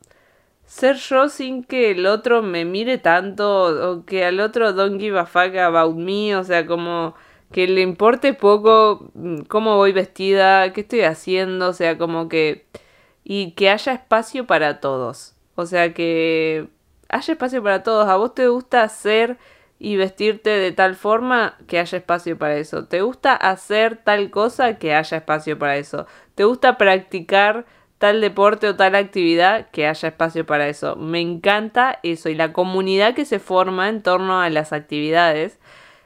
ser 0.66 0.96
yo 0.96 1.28
sin 1.28 1.64
que 1.64 1.90
el 1.90 2.06
otro 2.06 2.42
me 2.42 2.64
mire 2.64 2.98
tanto 2.98 3.90
o 3.90 4.04
que 4.06 4.24
al 4.24 4.40
otro 4.40 4.72
don't 4.72 5.00
give 5.00 5.18
a 5.18 5.26
fuck 5.26 5.54
about 5.56 5.96
me, 5.96 6.36
o 6.36 6.44
sea, 6.44 6.66
como 6.66 7.14
que 7.52 7.66
le 7.66 7.80
importe 7.82 8.34
poco 8.34 9.10
mm, 9.14 9.42
cómo 9.48 9.76
voy 9.76 9.92
vestida, 9.92 10.72
qué 10.72 10.82
estoy 10.82 11.02
haciendo, 11.02 11.70
o 11.70 11.72
sea, 11.72 11.98
como 11.98 12.28
que 12.28 12.66
y 13.24 13.52
que 13.52 13.70
haya 13.70 13.92
espacio 13.92 14.46
para 14.46 14.80
todos. 14.80 15.34
O 15.54 15.66
sea, 15.66 15.92
que 15.94 16.68
haya 17.08 17.32
espacio 17.32 17.62
para 17.62 17.82
todos. 17.82 18.08
A 18.08 18.16
vos 18.16 18.34
te 18.34 18.48
gusta 18.48 18.82
hacer 18.82 19.38
y 19.82 19.96
vestirte 19.96 20.50
de 20.50 20.72
tal 20.72 20.94
forma 20.94 21.56
que 21.66 21.78
haya 21.78 21.98
espacio 21.98 22.36
para 22.36 22.58
eso. 22.58 22.84
¿Te 22.84 23.00
gusta 23.00 23.34
hacer 23.34 23.96
tal 23.96 24.30
cosa 24.30 24.78
que 24.78 24.94
haya 24.94 25.16
espacio 25.16 25.58
para 25.58 25.78
eso? 25.78 26.06
¿Te 26.34 26.44
gusta 26.44 26.76
practicar 26.76 27.64
tal 27.96 28.20
deporte 28.20 28.68
o 28.68 28.76
tal 28.76 28.94
actividad 28.94 29.70
que 29.70 29.86
haya 29.86 30.08
espacio 30.10 30.44
para 30.44 30.68
eso? 30.68 30.96
Me 30.96 31.20
encanta 31.20 31.98
eso 32.02 32.28
y 32.28 32.34
la 32.34 32.52
comunidad 32.52 33.14
que 33.14 33.24
se 33.24 33.38
forma 33.38 33.88
en 33.88 34.02
torno 34.02 34.42
a 34.42 34.50
las 34.50 34.74
actividades 34.74 35.58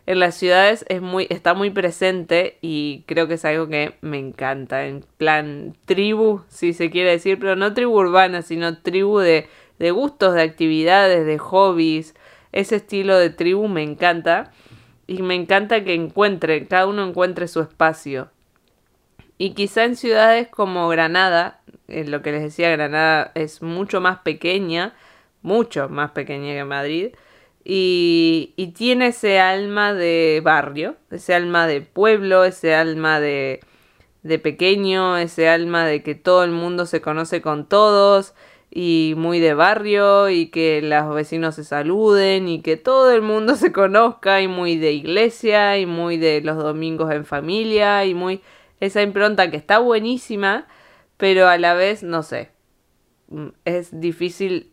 en 0.06 0.20
las 0.20 0.36
ciudades 0.36 0.84
es 0.88 1.00
muy 1.00 1.26
está 1.30 1.54
muy 1.54 1.70
presente 1.70 2.58
y 2.60 3.04
creo 3.06 3.26
que 3.26 3.34
es 3.34 3.44
algo 3.44 3.68
que 3.68 3.94
me 4.02 4.18
encanta 4.18 4.86
en 4.86 5.04
plan 5.16 5.74
tribu 5.86 6.42
si 6.48 6.74
se 6.74 6.90
quiere 6.90 7.12
decir 7.12 7.38
pero 7.38 7.56
no 7.56 7.72
tribu 7.72 7.98
urbana 7.98 8.42
sino 8.42 8.78
tribu 8.78 9.18
de, 9.18 9.48
de 9.78 9.90
gustos 9.92 10.34
de 10.34 10.42
actividades 10.42 11.24
de 11.24 11.38
hobbies 11.38 12.14
ese 12.54 12.76
estilo 12.76 13.18
de 13.18 13.30
tribu 13.30 13.68
me 13.68 13.82
encanta. 13.82 14.52
Y 15.06 15.20
me 15.22 15.34
encanta 15.34 15.84
que 15.84 15.92
encuentre, 15.92 16.66
cada 16.66 16.86
uno 16.86 17.06
encuentre 17.06 17.46
su 17.46 17.60
espacio. 17.60 18.30
Y 19.36 19.50
quizá 19.50 19.84
en 19.84 19.96
ciudades 19.96 20.48
como 20.48 20.88
Granada, 20.88 21.60
en 21.88 22.10
lo 22.10 22.22
que 22.22 22.32
les 22.32 22.42
decía, 22.42 22.70
Granada 22.70 23.32
es 23.34 23.60
mucho 23.60 24.00
más 24.00 24.20
pequeña, 24.20 24.94
mucho 25.42 25.90
más 25.90 26.12
pequeña 26.12 26.54
que 26.54 26.64
Madrid, 26.64 27.08
y, 27.64 28.54
y 28.56 28.68
tiene 28.68 29.08
ese 29.08 29.40
alma 29.40 29.92
de 29.92 30.40
barrio, 30.42 30.96
ese 31.10 31.34
alma 31.34 31.66
de 31.66 31.80
pueblo, 31.80 32.44
ese 32.44 32.74
alma 32.74 33.20
de, 33.20 33.60
de 34.22 34.38
pequeño, 34.38 35.18
ese 35.18 35.48
alma 35.48 35.84
de 35.84 36.02
que 36.02 36.14
todo 36.14 36.44
el 36.44 36.52
mundo 36.52 36.86
se 36.86 37.00
conoce 37.00 37.42
con 37.42 37.68
todos 37.68 38.34
y 38.76 39.14
muy 39.16 39.38
de 39.38 39.54
barrio 39.54 40.28
y 40.28 40.46
que 40.48 40.82
los 40.82 41.14
vecinos 41.14 41.54
se 41.54 41.62
saluden 41.62 42.48
y 42.48 42.60
que 42.60 42.76
todo 42.76 43.12
el 43.12 43.22
mundo 43.22 43.54
se 43.56 43.72
conozca 43.72 44.42
y 44.42 44.48
muy 44.48 44.76
de 44.76 44.92
iglesia 44.92 45.78
y 45.78 45.86
muy 45.86 46.16
de 46.16 46.40
los 46.40 46.56
domingos 46.58 47.12
en 47.12 47.24
familia 47.24 48.04
y 48.04 48.14
muy 48.14 48.42
esa 48.80 49.00
impronta 49.02 49.50
que 49.50 49.56
está 49.56 49.78
buenísima, 49.78 50.66
pero 51.16 51.46
a 51.48 51.56
la 51.56 51.74
vez, 51.74 52.02
no 52.02 52.24
sé, 52.24 52.50
mm, 53.28 53.48
es 53.64 54.00
difícil 54.00 54.72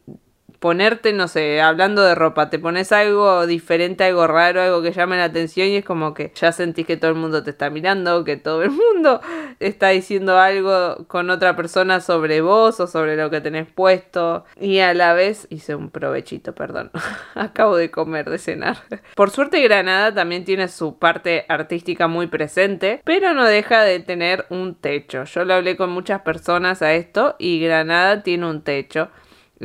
ponerte, 0.61 1.11
no 1.11 1.27
sé, 1.27 1.59
hablando 1.59 2.03
de 2.03 2.13
ropa, 2.13 2.51
te 2.51 2.59
pones 2.59 2.91
algo 2.91 3.47
diferente, 3.47 4.03
algo 4.03 4.27
raro, 4.27 4.61
algo 4.61 4.83
que 4.83 4.91
llame 4.91 5.17
la 5.17 5.23
atención 5.23 5.67
y 5.67 5.77
es 5.77 5.83
como 5.83 6.13
que 6.13 6.31
ya 6.35 6.51
sentís 6.51 6.85
que 6.85 6.97
todo 6.97 7.09
el 7.09 7.17
mundo 7.17 7.41
te 7.41 7.49
está 7.49 7.71
mirando, 7.71 8.23
que 8.23 8.37
todo 8.37 8.61
el 8.61 8.69
mundo 8.69 9.21
está 9.59 9.89
diciendo 9.89 10.37
algo 10.37 11.07
con 11.07 11.31
otra 11.31 11.55
persona 11.55 11.99
sobre 11.99 12.41
vos 12.41 12.79
o 12.79 12.85
sobre 12.85 13.17
lo 13.17 13.31
que 13.31 13.41
tenés 13.41 13.65
puesto 13.71 14.45
y 14.59 14.77
a 14.79 14.93
la 14.93 15.13
vez 15.13 15.47
hice 15.49 15.73
un 15.73 15.89
provechito, 15.89 16.53
perdón, 16.53 16.91
acabo 17.33 17.75
de 17.75 17.89
comer, 17.89 18.29
de 18.29 18.37
cenar. 18.37 18.77
Por 19.15 19.31
suerte 19.31 19.63
Granada 19.63 20.13
también 20.13 20.45
tiene 20.45 20.67
su 20.67 20.99
parte 20.99 21.43
artística 21.49 22.07
muy 22.07 22.27
presente, 22.27 23.01
pero 23.03 23.33
no 23.33 23.45
deja 23.45 23.81
de 23.81 23.99
tener 23.99 24.45
un 24.51 24.75
techo. 24.75 25.23
Yo 25.23 25.43
lo 25.43 25.55
hablé 25.55 25.75
con 25.75 25.89
muchas 25.89 26.21
personas 26.21 26.83
a 26.83 26.93
esto 26.93 27.35
y 27.39 27.59
Granada 27.59 28.21
tiene 28.21 28.47
un 28.47 28.61
techo 28.61 29.09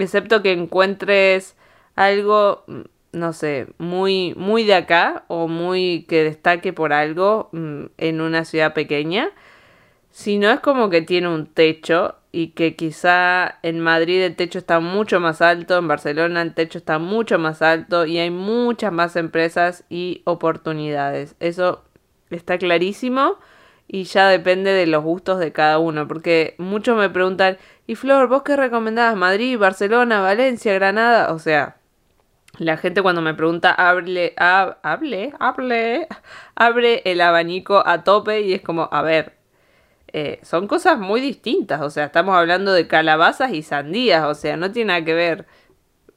excepto 0.03 0.43
que 0.43 0.53
encuentres 0.53 1.57
algo, 1.95 2.65
mm, 2.67 2.81
no 3.12 3.33
sé, 3.33 3.69
muy, 3.79 4.35
muy 4.37 4.65
de 4.65 4.75
acá 4.75 5.25
o 5.29 5.49
muy 5.49 6.05
que 6.09 6.23
destaque 6.25 6.73
por 6.73 6.93
algo 6.93 7.49
mm, 7.53 7.85
en 7.99 8.21
una 8.21 8.45
ciudad 8.45 8.75
pequeña, 8.75 9.31
sino 10.11 10.50
es 10.50 10.61
como 10.61 10.91
que 10.91 11.03
tiene 11.03 11.29
un 11.29 11.47
techo 11.47 12.17
y 12.33 12.49
que 12.49 12.76
quizá 12.76 13.59
en 13.62 13.81
Madrid 13.81 14.23
el 14.23 14.37
techo 14.37 14.59
está 14.59 14.81
mucho 14.81 15.21
más 15.21 15.41
alto, 15.43 15.79
en 15.79 15.88
Barcelona 15.88 16.43
el 16.43 16.55
techo 16.55 16.79
está 16.79 16.99
mucho 16.99 17.38
más 17.38 17.62
alto 17.62 18.07
y 18.07 18.19
hay 18.19 18.31
muchas 18.31 18.93
más 18.93 19.17
empresas 19.17 19.85
y 19.88 20.23
oportunidades. 20.25 21.37
Eso 21.41 21.85
está 22.31 22.59
clarísimo 22.59 23.38
y 23.88 24.05
ya 24.05 24.28
depende 24.28 24.73
de 24.73 24.87
los 24.87 25.05
gustos 25.05 25.38
de 25.38 25.52
cada 25.52 25.78
uno, 25.78 26.09
porque 26.09 26.55
muchos 26.59 26.97
me 26.97 27.11
preguntan, 27.11 27.59
¿y 27.87 27.95
Flor, 27.95 28.28
vos 28.28 28.43
qué 28.43 28.57
recomendabas? 28.57 29.16
¿Madrid, 29.16 29.59
Barcelona, 29.59 30.21
Valencia, 30.21 30.75
Granada? 30.75 31.33
O 31.33 31.38
sea, 31.38 31.76
la 32.59 32.76
gente 32.76 33.02
cuando 33.02 33.23
me 33.23 33.35
pregunta, 33.35 33.73
hable, 33.73 34.35
hable, 34.37 35.33
hable, 35.38 36.09
abre 36.55 37.02
el 37.05 37.21
abanico 37.21 37.87
a 37.87 38.02
tope 38.02 38.40
y 38.43 38.55
es 38.55 38.62
como, 38.62 38.88
a 38.90 39.02
ver, 39.02 39.37
eh, 40.12 40.40
son 40.43 40.66
cosas 40.66 40.99
muy 40.99 41.21
distintas, 41.21 41.81
o 41.83 41.90
sea, 41.90 42.07
estamos 42.07 42.37
hablando 42.37 42.73
de 42.73 42.88
calabazas 42.88 43.52
y 43.52 43.62
sandías, 43.62 44.25
o 44.25 44.35
sea, 44.35 44.57
no 44.57 44.73
tiene 44.73 44.88
nada 44.88 45.05
que 45.05 45.14
ver, 45.14 45.47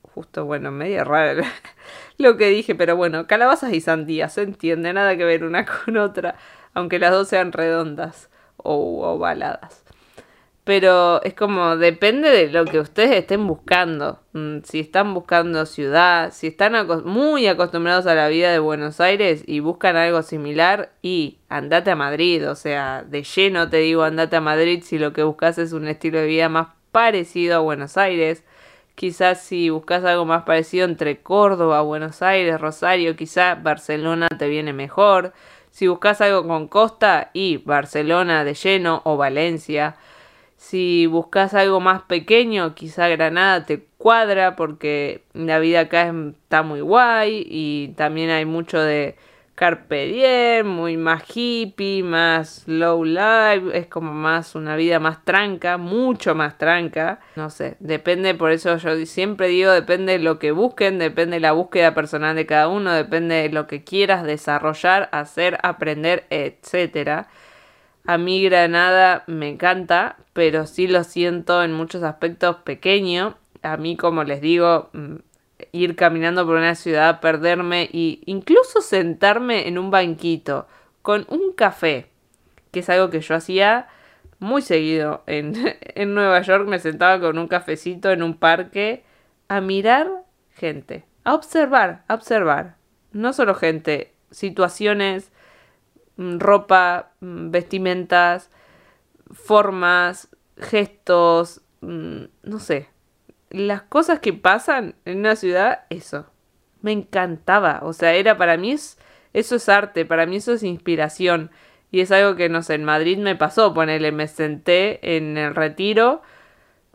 justo, 0.01 0.45
bueno, 0.45 0.71
medio 0.71 1.03
raro 1.03 1.43
lo 2.17 2.37
que 2.37 2.49
dije, 2.49 2.75
pero 2.75 2.95
bueno, 2.95 3.27
calabazas 3.27 3.73
y 3.73 3.81
sandías, 3.81 4.33
se 4.33 4.43
entiende, 4.43 4.93
nada 4.93 5.17
que 5.17 5.25
ver 5.25 5.43
una 5.43 5.65
con 5.65 5.97
otra 5.97 6.35
aunque 6.73 6.99
las 6.99 7.11
dos 7.11 7.27
sean 7.27 7.51
redondas 7.51 8.29
o 8.57 9.05
ovaladas. 9.07 9.83
Pero 10.69 11.23
es 11.23 11.33
como, 11.33 11.77
depende 11.77 12.29
de 12.29 12.49
lo 12.49 12.63
que 12.63 12.79
ustedes 12.79 13.09
estén 13.09 13.47
buscando. 13.47 14.19
Mm, 14.33 14.59
si 14.63 14.79
están 14.81 15.15
buscando 15.15 15.65
ciudad, 15.65 16.31
si 16.31 16.45
están 16.45 16.75
muy 17.05 17.47
acostumbrados 17.47 18.05
a 18.05 18.13
la 18.13 18.27
vida 18.27 18.51
de 18.51 18.59
Buenos 18.59 18.99
Aires 18.99 19.43
y 19.47 19.61
buscan 19.61 19.95
algo 19.95 20.21
similar, 20.21 20.91
y 21.01 21.39
andate 21.49 21.89
a 21.89 21.95
Madrid. 21.95 22.47
O 22.47 22.53
sea, 22.53 23.03
de 23.03 23.23
lleno 23.23 23.67
te 23.67 23.77
digo, 23.77 24.03
andate 24.03 24.35
a 24.35 24.41
Madrid 24.41 24.83
si 24.85 24.99
lo 24.99 25.11
que 25.11 25.23
buscas 25.23 25.57
es 25.57 25.73
un 25.73 25.87
estilo 25.87 26.19
de 26.19 26.27
vida 26.27 26.49
más 26.49 26.67
parecido 26.91 27.55
a 27.55 27.59
Buenos 27.61 27.97
Aires. 27.97 28.43
Quizás 28.93 29.41
si 29.41 29.71
buscas 29.71 30.03
algo 30.03 30.25
más 30.25 30.43
parecido 30.43 30.85
entre 30.85 31.23
Córdoba, 31.23 31.81
Buenos 31.81 32.21
Aires, 32.21 32.61
Rosario, 32.61 33.15
quizás 33.15 33.63
Barcelona 33.63 34.27
te 34.37 34.47
viene 34.47 34.73
mejor. 34.73 35.33
Si 35.71 35.87
buscas 35.87 36.21
algo 36.21 36.47
con 36.47 36.67
costa, 36.67 37.29
y 37.33 37.57
Barcelona 37.57 38.43
de 38.43 38.53
lleno 38.53 39.01
o 39.05 39.17
Valencia. 39.17 39.95
Si 40.57 41.05
buscas 41.05 41.53
algo 41.53 41.79
más 41.79 42.01
pequeño, 42.03 42.75
quizá 42.75 43.07
Granada 43.07 43.65
te 43.65 43.85
cuadra 43.97 44.55
porque 44.55 45.23
la 45.33 45.59
vida 45.59 45.81
acá 45.81 46.13
está 46.33 46.63
muy 46.63 46.81
guay 46.81 47.45
y 47.49 47.89
también 47.95 48.29
hay 48.29 48.45
mucho 48.45 48.81
de 48.81 49.15
carpe 49.59 50.05
diem, 50.05 50.65
muy 50.65 50.95
más 50.95 51.23
hippie, 51.35 52.01
más 52.01 52.63
low 52.65 53.03
life, 53.03 53.77
es 53.77 53.87
como 53.87 54.13
más 54.13 54.55
una 54.55 54.77
vida 54.77 55.01
más 55.01 55.25
tranca, 55.25 55.77
mucho 55.77 56.33
más 56.33 56.57
tranca, 56.57 57.19
no 57.35 57.49
sé, 57.49 57.75
depende, 57.81 58.35
por 58.35 58.51
eso 58.51 58.77
yo 58.77 59.05
siempre 59.05 59.49
digo, 59.49 59.73
depende 59.73 60.13
de 60.13 60.19
lo 60.19 60.39
que 60.39 60.53
busquen, 60.53 60.97
depende 60.97 61.35
de 61.35 61.41
la 61.41 61.51
búsqueda 61.51 61.93
personal 61.93 62.37
de 62.37 62.45
cada 62.45 62.69
uno, 62.69 62.93
depende 62.93 63.35
de 63.35 63.49
lo 63.49 63.67
que 63.67 63.83
quieras 63.83 64.23
desarrollar, 64.23 65.09
hacer, 65.11 65.57
aprender, 65.61 66.25
etcétera. 66.29 67.27
A 68.05 68.17
mí 68.17 68.41
Granada 68.41 69.25
me 69.27 69.49
encanta, 69.49 70.15
pero 70.31 70.67
sí 70.67 70.87
lo 70.87 71.03
siento 71.03 71.61
en 71.63 71.73
muchos 71.73 72.01
aspectos 72.03 72.55
pequeño. 72.63 73.35
A 73.61 73.75
mí, 73.75 73.97
como 73.97 74.23
les 74.23 74.39
digo, 74.39 74.89
mm, 74.93 75.15
ir 75.71 75.95
caminando 75.95 76.45
por 76.45 76.55
una 76.55 76.75
ciudad, 76.75 77.19
perderme 77.19 77.89
e 77.93 78.21
incluso 78.25 78.81
sentarme 78.81 79.67
en 79.67 79.77
un 79.77 79.91
banquito 79.91 80.67
con 81.01 81.25
un 81.29 81.53
café, 81.53 82.09
que 82.71 82.79
es 82.81 82.89
algo 82.89 83.09
que 83.09 83.21
yo 83.21 83.35
hacía 83.35 83.87
muy 84.39 84.61
seguido 84.61 85.23
en, 85.27 85.53
en 85.81 86.13
Nueva 86.13 86.41
York, 86.41 86.67
me 86.67 86.79
sentaba 86.79 87.19
con 87.19 87.37
un 87.37 87.47
cafecito 87.47 88.11
en 88.11 88.23
un 88.23 88.35
parque 88.35 89.03
a 89.47 89.61
mirar 89.61 90.07
gente, 90.51 91.05
a 91.23 91.33
observar, 91.33 92.03
a 92.07 92.13
observar, 92.13 92.75
no 93.11 93.33
solo 93.33 93.55
gente, 93.55 94.13
situaciones, 94.31 95.31
mm, 96.17 96.39
ropa, 96.39 97.11
mm, 97.21 97.51
vestimentas, 97.51 98.51
formas, 99.31 100.29
gestos, 100.57 101.61
mm, 101.81 102.23
no 102.43 102.59
sé, 102.59 102.89
las 103.49 103.81
cosas 103.83 104.19
que 104.19 104.33
pasan 104.33 104.95
en 105.05 105.19
una 105.19 105.35
ciudad, 105.35 105.85
eso. 105.89 106.27
Me 106.81 106.91
encantaba. 106.91 107.81
O 107.83 107.93
sea, 107.93 108.13
era 108.13 108.37
para 108.37 108.57
mí 108.57 108.71
es, 108.71 108.97
eso 109.33 109.55
es 109.55 109.69
arte, 109.69 110.05
para 110.05 110.25
mí 110.25 110.37
eso 110.37 110.53
es 110.53 110.63
inspiración. 110.63 111.51
Y 111.91 112.01
es 112.01 112.11
algo 112.11 112.35
que, 112.35 112.49
no 112.49 112.61
sé, 112.61 112.75
en 112.75 112.83
Madrid 112.85 113.17
me 113.17 113.35
pasó. 113.35 113.73
Ponele, 113.73 114.11
me 114.11 114.27
senté 114.27 115.17
en 115.17 115.37
el 115.37 115.55
retiro. 115.55 116.21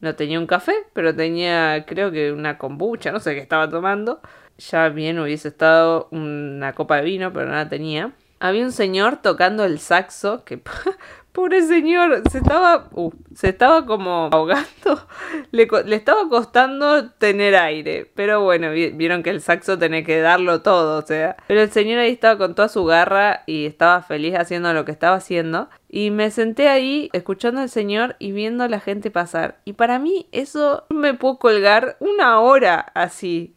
No 0.00 0.14
tenía 0.16 0.38
un 0.38 0.46
café, 0.46 0.74
pero 0.92 1.14
tenía, 1.14 1.84
creo 1.86 2.12
que 2.12 2.32
una 2.32 2.58
kombucha, 2.58 3.10
no 3.12 3.20
sé 3.20 3.34
qué 3.34 3.40
estaba 3.40 3.68
tomando. 3.68 4.20
Ya 4.58 4.88
bien 4.88 5.18
hubiese 5.18 5.48
estado 5.48 6.08
una 6.12 6.74
copa 6.74 6.96
de 6.96 7.02
vino, 7.02 7.32
pero 7.32 7.46
no 7.46 7.54
la 7.54 7.68
tenía. 7.68 8.12
Había 8.40 8.64
un 8.64 8.72
señor 8.72 9.18
tocando 9.22 9.64
el 9.64 9.78
saxo, 9.78 10.44
que 10.44 10.60
Pobre 11.34 11.62
señor, 11.62 12.22
se 12.30 12.38
estaba, 12.38 12.86
uh, 12.92 13.10
se 13.34 13.48
estaba 13.48 13.84
como 13.84 14.28
ahogando, 14.30 15.04
le, 15.50 15.66
le, 15.84 15.96
estaba 15.96 16.28
costando 16.28 17.10
tener 17.10 17.56
aire, 17.56 18.08
pero 18.14 18.44
bueno, 18.44 18.70
vieron 18.70 19.24
que 19.24 19.30
el 19.30 19.40
saxo 19.40 19.76
tenía 19.76 20.04
que 20.04 20.20
darlo 20.20 20.62
todo, 20.62 20.96
o 20.96 21.02
sea, 21.04 21.34
pero 21.48 21.62
el 21.62 21.72
señor 21.72 21.98
ahí 21.98 22.12
estaba 22.12 22.38
con 22.38 22.54
toda 22.54 22.68
su 22.68 22.84
garra 22.84 23.42
y 23.46 23.66
estaba 23.66 24.00
feliz 24.02 24.36
haciendo 24.36 24.72
lo 24.74 24.84
que 24.84 24.92
estaba 24.92 25.16
haciendo. 25.16 25.68
Y 25.88 26.10
me 26.12 26.30
senté 26.30 26.68
ahí 26.68 27.08
escuchando 27.12 27.60
al 27.60 27.68
señor 27.68 28.14
y 28.20 28.30
viendo 28.30 28.62
a 28.64 28.68
la 28.68 28.80
gente 28.80 29.10
pasar. 29.12 29.58
Y 29.64 29.74
para 29.74 29.98
mí 29.98 30.28
eso 30.32 30.84
me 30.88 31.14
puedo 31.14 31.38
colgar 31.38 31.96
una 31.98 32.38
hora 32.38 32.78
así, 32.94 33.56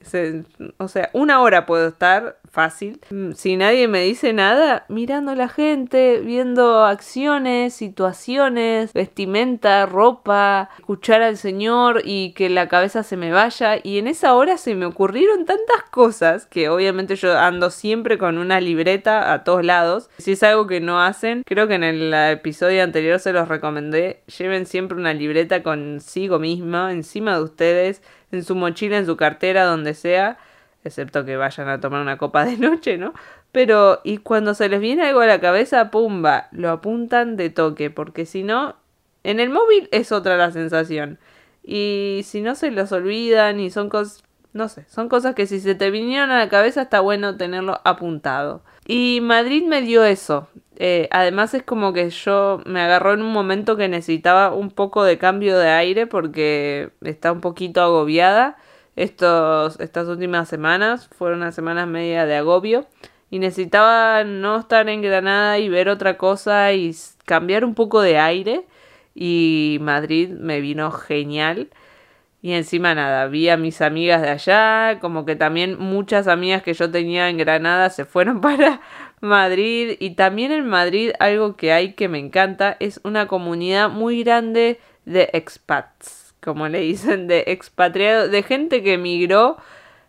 o 0.78 0.88
sea, 0.88 1.12
una 1.14 1.42
hora 1.42 1.68
puedo 1.68 1.88
estar 1.88 2.40
fácil. 2.52 3.00
Mm, 3.10 3.32
si 3.34 3.58
nadie 3.58 3.88
me 3.88 4.02
dice 4.02 4.34
nada, 4.34 4.86
mirando 4.90 5.32
a 5.32 5.36
la 5.36 5.50
gente, 5.50 6.20
viendo 6.20 6.86
acciones, 6.86 7.74
situaciones, 7.74 8.94
vestimenta, 8.94 9.86
ropa, 9.86 10.70
escuchar 10.80 11.22
al 11.22 11.38
Señor 11.38 12.02
y 12.06 12.34
que 12.34 12.50
la 12.50 12.68
cabeza 12.68 13.04
se 13.04 13.18
me 13.18 13.32
vaya. 13.32 13.76
Y 13.82 13.98
en 13.98 14.08
esa 14.08 14.34
hora 14.36 14.58
se 14.58 14.76
me 14.76 14.86
ocurrieron 14.86 15.46
tantas 15.46 15.84
cosas 15.92 16.46
que 16.46 16.70
obviamente 16.70 17.16
yo 17.16 17.38
ando 17.38 17.70
siempre 17.70 18.18
con 18.18 18.38
una 18.38 18.60
libreta 18.60 19.34
a 19.34 19.44
todos 19.44 19.64
lados. 19.64 20.10
Si 20.18 20.34
es 20.34 20.44
algo 20.44 20.68
que 20.68 20.80
no 20.80 21.02
hacen, 21.02 21.44
creo 21.46 21.68
que 21.68 21.76
en 21.76 21.84
el 21.84 22.14
episodio 22.14 22.84
anterior 22.84 23.20
se 23.20 23.34
los 23.34 23.48
recomendé. 23.48 24.24
Lleven 24.38 24.66
siempre 24.66 24.98
una 24.98 25.14
libreta 25.14 25.64
consigo 25.64 26.40
misma, 26.40 26.92
encima 26.92 27.36
de 27.36 27.44
ustedes, 27.44 28.02
en 28.32 28.44
su 28.44 28.56
mochila, 28.56 28.98
en 28.98 29.06
su 29.06 29.16
cartera, 29.18 29.66
donde 29.66 29.94
sea 29.94 30.38
excepto 30.88 31.26
que 31.26 31.38
vayan 31.38 31.70
a 31.70 31.80
tomar 31.80 32.02
una 32.02 32.18
copa 32.18 32.46
de 32.46 32.58
noche, 32.58 32.98
¿no? 32.98 33.14
Pero, 33.52 34.02
y 34.04 34.18
cuando 34.18 34.54
se 34.54 34.70
les 34.70 34.80
viene 34.80 35.04
algo 35.04 35.22
a 35.22 35.26
la 35.26 35.40
cabeza, 35.40 35.92
pumba, 35.92 36.48
lo 36.52 36.70
apuntan 36.72 37.38
de 37.38 37.50
toque, 37.50 37.90
porque 37.90 38.26
si 38.26 38.44
no, 38.44 38.76
en 39.24 39.40
el 39.40 39.50
móvil 39.50 39.90
es 39.92 40.12
otra 40.12 40.38
la 40.38 40.52
sensación. 40.52 41.20
Y 41.64 42.22
si 42.24 42.42
no 42.42 42.56
se 42.56 42.72
los 42.72 42.92
olvidan 42.92 43.60
y 43.60 43.70
son 43.70 43.90
cosas, 43.90 44.24
no 44.54 44.70
sé, 44.70 44.86
son 44.90 45.10
cosas 45.10 45.36
que 45.36 45.46
si 45.48 45.60
se 45.60 45.76
te 45.76 45.92
vinieron 45.92 46.32
a 46.32 46.40
la 46.40 46.50
cabeza 46.50 46.82
está 46.84 47.02
bueno 47.02 47.38
tenerlo 47.38 47.80
apuntado. 47.84 48.64
Y 48.88 49.20
Madrid 49.22 49.64
me 49.68 49.82
dio 49.82 50.06
eso. 50.06 50.48
Eh, 50.78 51.10
además 51.12 51.54
es 51.54 51.64
como 51.64 51.92
que 51.92 52.10
yo 52.10 52.62
me 52.66 52.82
agarró 52.82 53.14
en 53.14 53.22
un 53.22 53.34
momento 53.34 53.76
que 53.76 53.90
necesitaba 53.90 54.54
un 54.54 54.70
poco 54.70 55.04
de 55.04 55.18
cambio 55.18 55.58
de 55.58 55.70
aire 55.70 56.08
porque 56.08 56.92
está 57.02 57.32
un 57.32 57.42
poquito 57.42 57.82
agobiada. 57.82 58.58
Estos, 58.98 59.80
estas 59.80 60.08
últimas 60.08 60.50
semanas 60.50 61.08
fueron 61.16 61.40
unas 61.40 61.54
semanas 61.54 61.88
media 61.88 62.26
de 62.26 62.36
agobio 62.36 62.88
y 63.30 63.38
necesitaba 63.38 64.24
no 64.24 64.58
estar 64.58 64.90
en 64.90 65.04
Granada 65.04 65.60
y 65.60 65.70
ver 65.70 65.88
otra 65.88 66.18
cosa 66.18 66.74
y 66.74 66.96
cambiar 67.24 67.64
un 67.64 67.76
poco 67.76 68.02
de 68.02 68.18
aire 68.18 68.66
y 69.14 69.78
Madrid 69.82 70.30
me 70.30 70.62
vino 70.62 70.90
genial. 70.92 71.70
Y 72.42 72.54
encima 72.54 72.96
nada, 72.96 73.28
vi 73.28 73.50
a 73.50 73.58
mis 73.58 73.82
amigas 73.82 74.24
de 74.24 74.30
allá, 74.30 75.00
como 75.00 75.26
que 75.26 75.36
también 75.36 75.78
muchas 75.78 76.28
amigas 76.28 76.64
que 76.64 76.74
yo 76.74 76.90
tenía 76.90 77.30
en 77.30 77.38
Granada 77.38 77.92
se 77.92 78.04
fueron 78.04 78.42
para 78.42 78.82
Madrid 79.22 79.96
y 80.00 80.16
también 80.16 80.52
en 80.52 80.68
Madrid 80.68 81.12
algo 81.20 81.56
que 81.56 81.72
hay 81.72 81.94
que 81.94 82.10
me 82.10 82.18
encanta 82.18 82.78
es 82.80 83.00
una 83.04 83.28
comunidad 83.28 83.90
muy 83.90 84.24
grande 84.24 84.80
de 85.06 85.30
expats, 85.34 86.27
como 86.48 86.70
le 86.70 86.80
dicen, 86.80 87.28
de 87.28 87.44
expatriados, 87.48 88.32
de 88.32 88.42
gente 88.42 88.82
que 88.82 88.94
emigró 88.94 89.58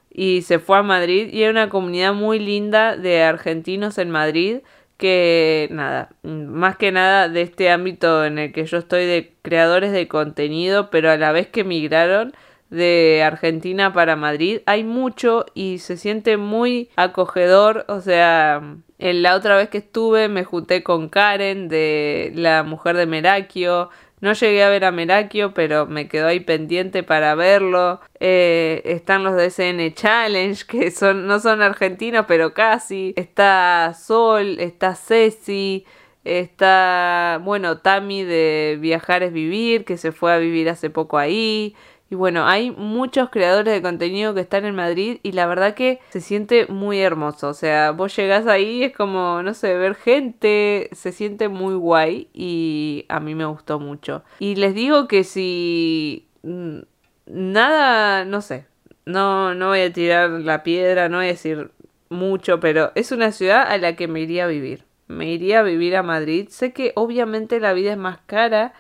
y 0.09 0.43
se 0.43 0.61
fue 0.61 0.79
a 0.79 0.85
Madrid. 0.85 1.31
Y 1.33 1.43
hay 1.43 1.51
una 1.51 1.69
comunidad 1.69 2.15
muy 2.15 2.39
linda 2.39 2.97
de 2.97 3.25
argentinos 3.25 3.99
en 3.99 4.11
Madrid 4.11 4.59
que 4.99 5.67
nada, 5.73 6.11
más 6.23 6.77
que 6.77 6.93
nada 6.93 7.29
de 7.29 7.43
este 7.43 7.71
ámbito 7.71 8.25
en 8.25 8.39
el 8.39 8.53
que 8.53 8.67
yo 8.67 8.79
estoy 8.79 9.07
de 9.07 9.33
creadores 9.43 9.91
de 9.91 10.07
contenido, 10.07 10.91
pero 10.91 11.11
a 11.11 11.17
la 11.17 11.33
vez 11.33 11.49
que 11.49 11.65
migraron 11.65 12.33
de 12.71 13.23
Argentina 13.25 13.93
para 13.93 14.15
Madrid, 14.15 14.61
hay 14.67 14.85
mucho 14.85 15.45
y 15.55 15.79
se 15.79 15.97
siente 15.97 16.37
muy 16.37 16.91
acogedor, 16.95 17.85
o 17.89 18.01
sea, 18.01 18.77
en 18.99 19.23
la 19.23 19.35
otra 19.35 19.57
vez 19.57 19.71
que 19.71 19.79
estuve 19.79 20.29
me 20.29 20.45
junté 20.45 20.85
con 20.85 21.09
Karen 21.09 21.69
de 21.69 22.31
la 22.35 22.63
mujer 22.63 22.97
de 22.97 23.07
Merakio, 23.07 23.91
no 24.21 24.33
llegué 24.33 24.65
a 24.65 24.69
ver 24.69 24.85
a 24.85 24.91
Merakio, 24.91 25.55
pero 25.55 25.87
me 25.87 26.09
quedó 26.09 26.27
ahí 26.27 26.41
pendiente 26.41 27.03
para 27.03 27.35
verlo. 27.35 28.01
Eh, 28.21 28.83
están 28.85 29.25
los 29.25 29.37
de 29.37 29.51
SN 29.51 29.95
Challenge, 29.95 30.65
que 30.67 30.91
son, 30.91 31.27
no 31.27 31.41
son 31.41 31.63
argentinos, 31.63 32.27
pero 32.27 32.55
casi. 32.55 33.15
Está 33.17 33.95
Sol, 33.95 34.59
está 34.59 34.95
Ceci, 34.95 35.85
está, 36.25 37.41
bueno, 37.45 37.79
Tami 37.79 38.25
de 38.25 38.79
Viajar 38.81 39.23
es 39.23 39.33
Vivir, 39.33 39.85
que 39.85 39.97
se 39.97 40.13
fue 40.13 40.33
a 40.33 40.39
vivir 40.39 40.69
hace 40.69 40.91
poco 40.91 41.19
ahí. 41.19 41.75
Y 42.11 42.15
bueno, 42.15 42.47
hay 42.47 42.71
muchos 42.71 43.29
creadores 43.29 43.75
de 43.75 43.83
contenido 43.83 44.33
que 44.33 44.41
están 44.41 44.65
en 44.65 44.75
Madrid 44.75 45.19
y 45.23 45.33
la 45.33 45.47
verdad 45.47 45.75
que 45.75 46.01
se 46.09 46.23
siente 46.23 46.67
muy 46.67 47.01
hermoso. 47.01 47.49
O 47.49 47.55
sea, 47.55 47.91
vos 47.91 48.17
llegás 48.17 48.47
ahí, 48.47 48.83
es 48.83 48.97
como, 48.97 49.43
no 49.43 49.53
sé, 49.53 49.75
ver 49.75 49.95
gente, 49.95 50.89
se 50.93 51.13
siente 51.13 51.49
muy 51.49 51.75
guay 51.75 52.29
y 52.33 53.05
a 53.09 53.21
mí 53.21 53.35
me 53.35 53.45
gustó 53.45 53.79
mucho. 53.79 54.25
Y 54.39 54.55
les 54.55 54.75
digo 54.75 55.07
que 55.07 55.23
si 55.23 56.29
mm, 56.43 56.79
nada, 57.27 58.25
no 58.25 58.41
sé, 58.41 58.65
no, 59.05 59.55
no 59.55 59.69
voy 59.69 59.81
a 59.81 59.93
tirar 59.93 60.31
la 60.31 60.63
piedra, 60.63 61.11
no 61.11 61.19
voy 61.19 61.27
a 61.27 61.31
decir 61.31 61.71
mucho, 62.09 62.59
pero 62.59 62.91
es 62.95 63.13
una 63.13 63.33
ciudad 63.33 63.71
a 63.71 63.77
la 63.77 63.97
que 63.97 64.09
me 64.09 64.21
iría 64.21 64.45
a 64.45 64.49
vivir. 64.49 64.85
Me 65.09 65.31
iría 65.33 65.61
a 65.61 65.63
vivir 65.63 65.97
a 65.97 66.03
Madrid. 66.03 66.49
Sé 66.51 66.73
que 66.73 66.93
obviamente 66.95 67.61
la 67.61 67.73
vida 67.73 67.93
es 67.93 67.99
más 67.99 68.19
cara 68.27 68.75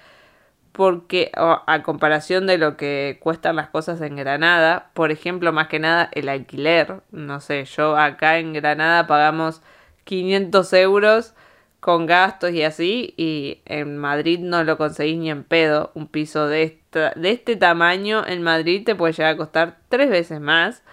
porque 0.78 1.32
a 1.34 1.82
comparación 1.82 2.46
de 2.46 2.56
lo 2.56 2.76
que 2.76 3.18
cuestan 3.20 3.56
las 3.56 3.68
cosas 3.68 4.00
en 4.00 4.14
Granada, 4.14 4.92
por 4.94 5.10
ejemplo, 5.10 5.52
más 5.52 5.66
que 5.66 5.80
nada 5.80 6.08
el 6.12 6.28
alquiler, 6.28 7.00
no 7.10 7.40
sé, 7.40 7.64
yo 7.64 7.96
acá 7.96 8.38
en 8.38 8.52
Granada 8.52 9.08
pagamos 9.08 9.60
500 10.04 10.72
euros 10.74 11.34
con 11.80 12.06
gastos 12.06 12.52
y 12.52 12.62
así, 12.62 13.12
y 13.16 13.60
en 13.64 13.98
Madrid 13.98 14.38
no 14.38 14.62
lo 14.62 14.78
conseguís 14.78 15.18
ni 15.18 15.30
en 15.30 15.42
pedo, 15.42 15.90
un 15.94 16.06
piso 16.06 16.46
de, 16.46 16.80
este 17.24 17.56
tamaño 17.56 18.24
en 18.24 18.44
Madrid 18.44 18.84
te 18.84 18.94
puede 18.94 19.14
llegar 19.14 19.34
a 19.34 19.36
costar 19.36 19.78
tres 19.88 20.08
veces 20.10 20.40
más, 20.40 20.84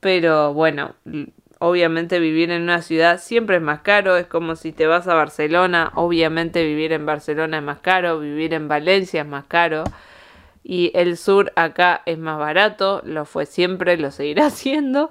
pero 0.00 0.52
bueno, 0.52 0.96
obviamente 1.60 2.18
vivir 2.18 2.50
en 2.50 2.62
una 2.62 2.80
ciudad 2.80 3.20
siempre 3.20 3.56
es 3.56 3.62
más 3.62 3.82
caro, 3.82 4.16
es 4.16 4.26
como 4.26 4.56
si 4.56 4.72
te 4.72 4.86
vas 4.86 5.06
a 5.06 5.14
Barcelona, 5.14 5.92
obviamente 5.94 6.64
vivir 6.64 6.92
en 6.92 7.04
Barcelona 7.04 7.58
es 7.58 7.62
más 7.62 7.80
caro, 7.80 8.18
vivir 8.18 8.54
en 8.54 8.66
Valencia 8.66 9.20
es 9.20 9.28
más 9.28 9.44
caro 9.44 9.84
y 10.64 10.90
el 10.94 11.18
sur 11.18 11.52
acá 11.56 12.02
es 12.06 12.18
más 12.18 12.38
barato, 12.38 13.02
lo 13.04 13.26
fue 13.26 13.44
siempre, 13.44 13.98
lo 13.98 14.10
seguirá 14.10 14.48
siendo 14.50 15.10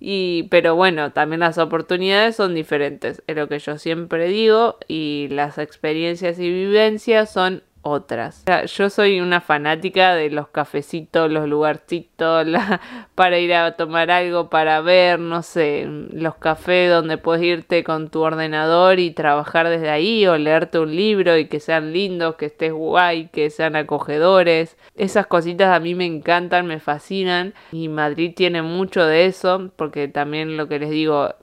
y 0.00 0.44
pero 0.44 0.74
bueno, 0.74 1.12
también 1.12 1.40
las 1.40 1.58
oportunidades 1.58 2.34
son 2.34 2.54
diferentes, 2.54 3.22
es 3.26 3.36
lo 3.36 3.46
que 3.46 3.58
yo 3.58 3.76
siempre 3.76 4.26
digo 4.28 4.78
y 4.88 5.28
las 5.30 5.58
experiencias 5.58 6.38
y 6.38 6.50
vivencias 6.50 7.30
son 7.30 7.62
otras. 7.82 8.44
yo 8.76 8.90
soy 8.90 9.20
una 9.20 9.40
fanática 9.40 10.14
de 10.14 10.30
los 10.30 10.48
cafecitos, 10.48 11.30
los 11.30 11.48
lugarcitos 11.48 12.46
para 13.14 13.38
ir 13.38 13.54
a 13.54 13.76
tomar 13.76 14.10
algo, 14.10 14.50
para 14.50 14.80
ver, 14.80 15.18
no 15.18 15.42
sé, 15.42 15.86
los 16.12 16.36
cafés 16.36 16.90
donde 16.90 17.18
puedes 17.18 17.42
irte 17.42 17.82
con 17.82 18.10
tu 18.10 18.20
ordenador 18.20 18.98
y 18.98 19.12
trabajar 19.12 19.68
desde 19.68 19.90
ahí 19.90 20.26
o 20.26 20.36
leerte 20.36 20.78
un 20.78 20.94
libro 20.94 21.38
y 21.38 21.46
que 21.46 21.60
sean 21.60 21.92
lindos, 21.92 22.36
que 22.36 22.46
estés 22.46 22.72
guay, 22.72 23.28
que 23.28 23.50
sean 23.50 23.76
acogedores. 23.76 24.76
Esas 24.94 25.26
cositas 25.26 25.74
a 25.74 25.80
mí 25.80 25.94
me 25.94 26.06
encantan, 26.06 26.66
me 26.66 26.80
fascinan 26.80 27.54
y 27.72 27.88
Madrid 27.88 28.32
tiene 28.36 28.62
mucho 28.62 29.06
de 29.06 29.26
eso 29.26 29.70
porque 29.76 30.08
también 30.08 30.56
lo 30.56 30.68
que 30.68 30.78
les 30.78 30.90
digo, 30.90 31.34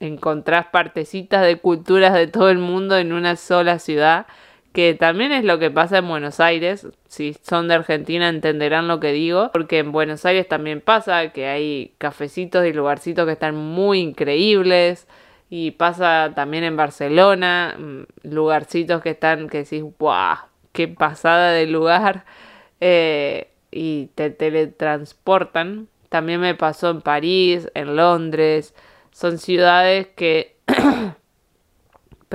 encontrás 0.00 0.66
partecitas 0.66 1.42
de 1.44 1.58
culturas 1.58 2.14
de 2.14 2.26
todo 2.26 2.50
el 2.50 2.58
mundo 2.58 2.96
en 2.96 3.12
una 3.12 3.36
sola 3.36 3.78
ciudad 3.78 4.26
que 4.74 4.94
también 4.94 5.30
es 5.30 5.44
lo 5.44 5.60
que 5.60 5.70
pasa 5.70 5.98
en 5.98 6.08
Buenos 6.08 6.40
Aires. 6.40 6.88
Si 7.06 7.36
son 7.42 7.68
de 7.68 7.74
Argentina 7.74 8.28
entenderán 8.28 8.88
lo 8.88 8.98
que 8.98 9.12
digo, 9.12 9.50
porque 9.52 9.78
en 9.78 9.92
Buenos 9.92 10.26
Aires 10.26 10.48
también 10.48 10.80
pasa 10.80 11.28
que 11.30 11.46
hay 11.46 11.94
cafecitos 11.98 12.66
y 12.66 12.72
lugarcitos 12.72 13.24
que 13.24 13.32
están 13.32 13.54
muy 13.54 14.00
increíbles. 14.00 15.06
Y 15.48 15.70
pasa 15.70 16.32
también 16.34 16.64
en 16.64 16.76
Barcelona, 16.76 17.76
mm, 17.78 18.28
lugarcitos 18.28 19.00
que 19.00 19.10
están, 19.10 19.48
que 19.48 19.58
decís, 19.58 19.84
¡guau! 19.96 20.38
¡Qué 20.72 20.88
pasada 20.88 21.52
de 21.52 21.66
lugar! 21.66 22.24
Eh, 22.80 23.48
y 23.70 24.08
te 24.14 24.28
teletransportan. 24.28 25.88
También 26.10 26.40
me 26.40 26.54
pasó 26.54 26.90
en 26.90 27.00
París, 27.00 27.70
en 27.74 27.96
Londres. 27.96 28.74
Son 29.10 29.38
ciudades 29.38 30.08
que 30.08 30.56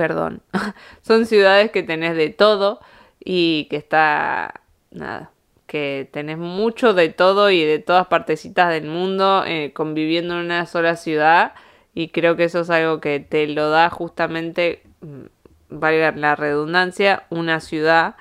perdón, 0.00 0.40
son 1.02 1.26
ciudades 1.26 1.70
que 1.72 1.82
tenés 1.82 2.16
de 2.16 2.30
todo 2.30 2.80
y 3.22 3.66
que 3.68 3.76
está, 3.76 4.62
nada, 4.90 5.30
que 5.66 6.08
tenés 6.10 6.38
mucho 6.38 6.94
de 6.94 7.10
todo 7.10 7.50
y 7.50 7.62
de 7.62 7.80
todas 7.80 8.06
partecitas 8.06 8.70
del 8.70 8.86
mundo 8.86 9.44
eh, 9.46 9.74
conviviendo 9.74 10.38
en 10.38 10.46
una 10.46 10.64
sola 10.64 10.96
ciudad. 10.96 11.52
Y 11.92 12.08
creo 12.08 12.34
que 12.34 12.44
eso 12.44 12.60
es 12.60 12.70
algo 12.70 12.98
que 13.02 13.20
te 13.20 13.46
lo 13.46 13.68
da 13.68 13.90
justamente, 13.90 14.84
mm, 15.02 15.24
valga 15.68 16.12
la 16.12 16.34
redundancia, 16.34 17.26
una 17.28 17.60
ciudad 17.60 18.14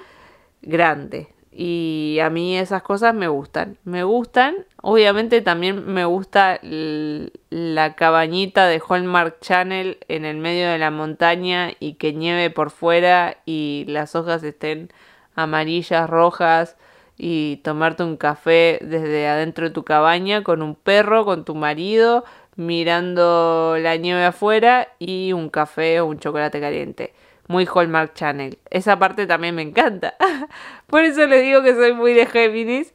grande, 0.62 1.30
y 1.62 2.20
a 2.22 2.30
mí 2.30 2.58
esas 2.58 2.84
cosas 2.84 3.14
me 3.14 3.28
gustan. 3.28 3.78
Me 3.84 4.06
gustan. 4.06 4.66
Obviamente 4.82 5.42
también 5.42 5.94
me 5.94 6.06
gusta 6.06 6.58
la 6.62 7.96
cabañita 7.98 8.66
de 8.68 8.82
Hallmark 8.88 9.42
Channel 9.42 9.98
en 10.08 10.24
el 10.24 10.38
medio 10.38 10.70
de 10.70 10.78
la 10.78 10.90
montaña 10.90 11.72
y 11.78 11.96
que 11.96 12.14
nieve 12.14 12.50
por 12.50 12.72
fuera 12.72 13.40
y 13.46 13.84
las 13.90 14.16
hojas 14.16 14.42
estén 14.44 14.90
amarillas, 15.36 16.10
rojas 16.10 16.78
y 17.18 17.58
tomarte 17.58 18.04
un 18.04 18.16
café 18.16 18.80
desde 18.82 19.28
adentro 19.28 19.68
de 19.68 19.74
tu 19.74 19.84
cabaña 19.84 20.44
con 20.44 20.62
un 20.62 20.76
perro, 20.76 21.26
con 21.26 21.44
tu 21.44 21.56
marido, 21.56 22.24
mirando 22.56 23.76
la 23.78 23.98
nieve 23.98 24.24
afuera 24.24 24.88
y 24.98 25.34
un 25.34 25.50
café 25.50 26.00
o 26.00 26.06
un 26.06 26.20
chocolate 26.20 26.62
caliente 26.62 27.14
muy 27.50 27.68
Hallmark 27.68 28.14
Channel. 28.14 28.60
Esa 28.70 29.00
parte 29.00 29.26
también 29.26 29.56
me 29.56 29.64
encanta. 29.64 30.14
Por 30.88 31.04
eso 31.04 31.26
les 31.26 31.42
digo 31.42 31.64
que 31.64 31.74
soy 31.74 31.94
muy 31.94 32.14
de 32.14 32.28
Géminis. 32.28 32.94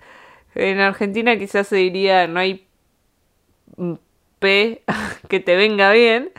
En 0.54 0.78
Argentina 0.78 1.36
quizás 1.36 1.66
se 1.66 1.76
diría 1.76 2.28
no 2.28 2.38
hay 2.38 2.68
P 4.38 4.82
que 5.28 5.40
te 5.40 5.56
venga 5.56 5.90
bien. 5.90 6.30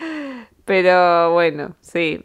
Pero 0.63 1.33
bueno, 1.33 1.75
sí. 1.81 2.23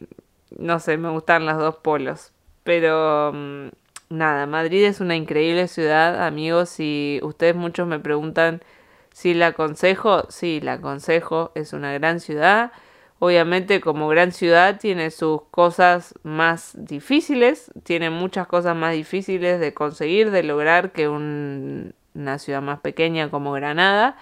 No 0.57 0.79
sé, 0.79 0.97
me 0.97 1.11
gustan 1.11 1.45
los 1.45 1.59
dos 1.59 1.77
polos. 1.77 2.33
Pero 2.63 3.33
mm, 3.35 3.69
nada, 4.11 4.47
Madrid 4.47 4.85
es 4.85 5.01
una 5.01 5.17
increíble 5.17 5.67
ciudad, 5.67 6.25
amigos. 6.25 6.79
Y 6.79 7.19
ustedes 7.25 7.57
muchos 7.57 7.89
me 7.89 7.99
preguntan 7.99 8.63
Si 9.13 9.35
la 9.35 9.49
aconsejo, 9.49 10.31
sí, 10.31 10.61
la 10.61 10.75
aconsejo, 10.75 11.51
es 11.57 11.73
una 11.73 11.93
gran 11.95 12.21
ciudad. 12.21 12.71
Obviamente 13.23 13.83
como 13.83 14.09
gran 14.09 14.33
ciudad 14.33 14.81
tiene 14.81 15.11
sus 15.11 15.43
cosas 15.51 16.15
más 16.23 16.73
difíciles, 16.75 17.71
tiene 17.85 18.09
muchas 18.09 18.47
cosas 18.47 18.75
más 18.75 18.95
difíciles 18.95 19.61
de 19.61 19.75
conseguir, 19.75 20.31
de 20.31 20.43
lograr 20.43 20.93
que 20.93 21.07
una 21.07 22.39
ciudad 22.39 22.63
más 22.63 22.81
pequeña 22.81 23.31
como 23.31 23.53
Granada, 23.53 24.17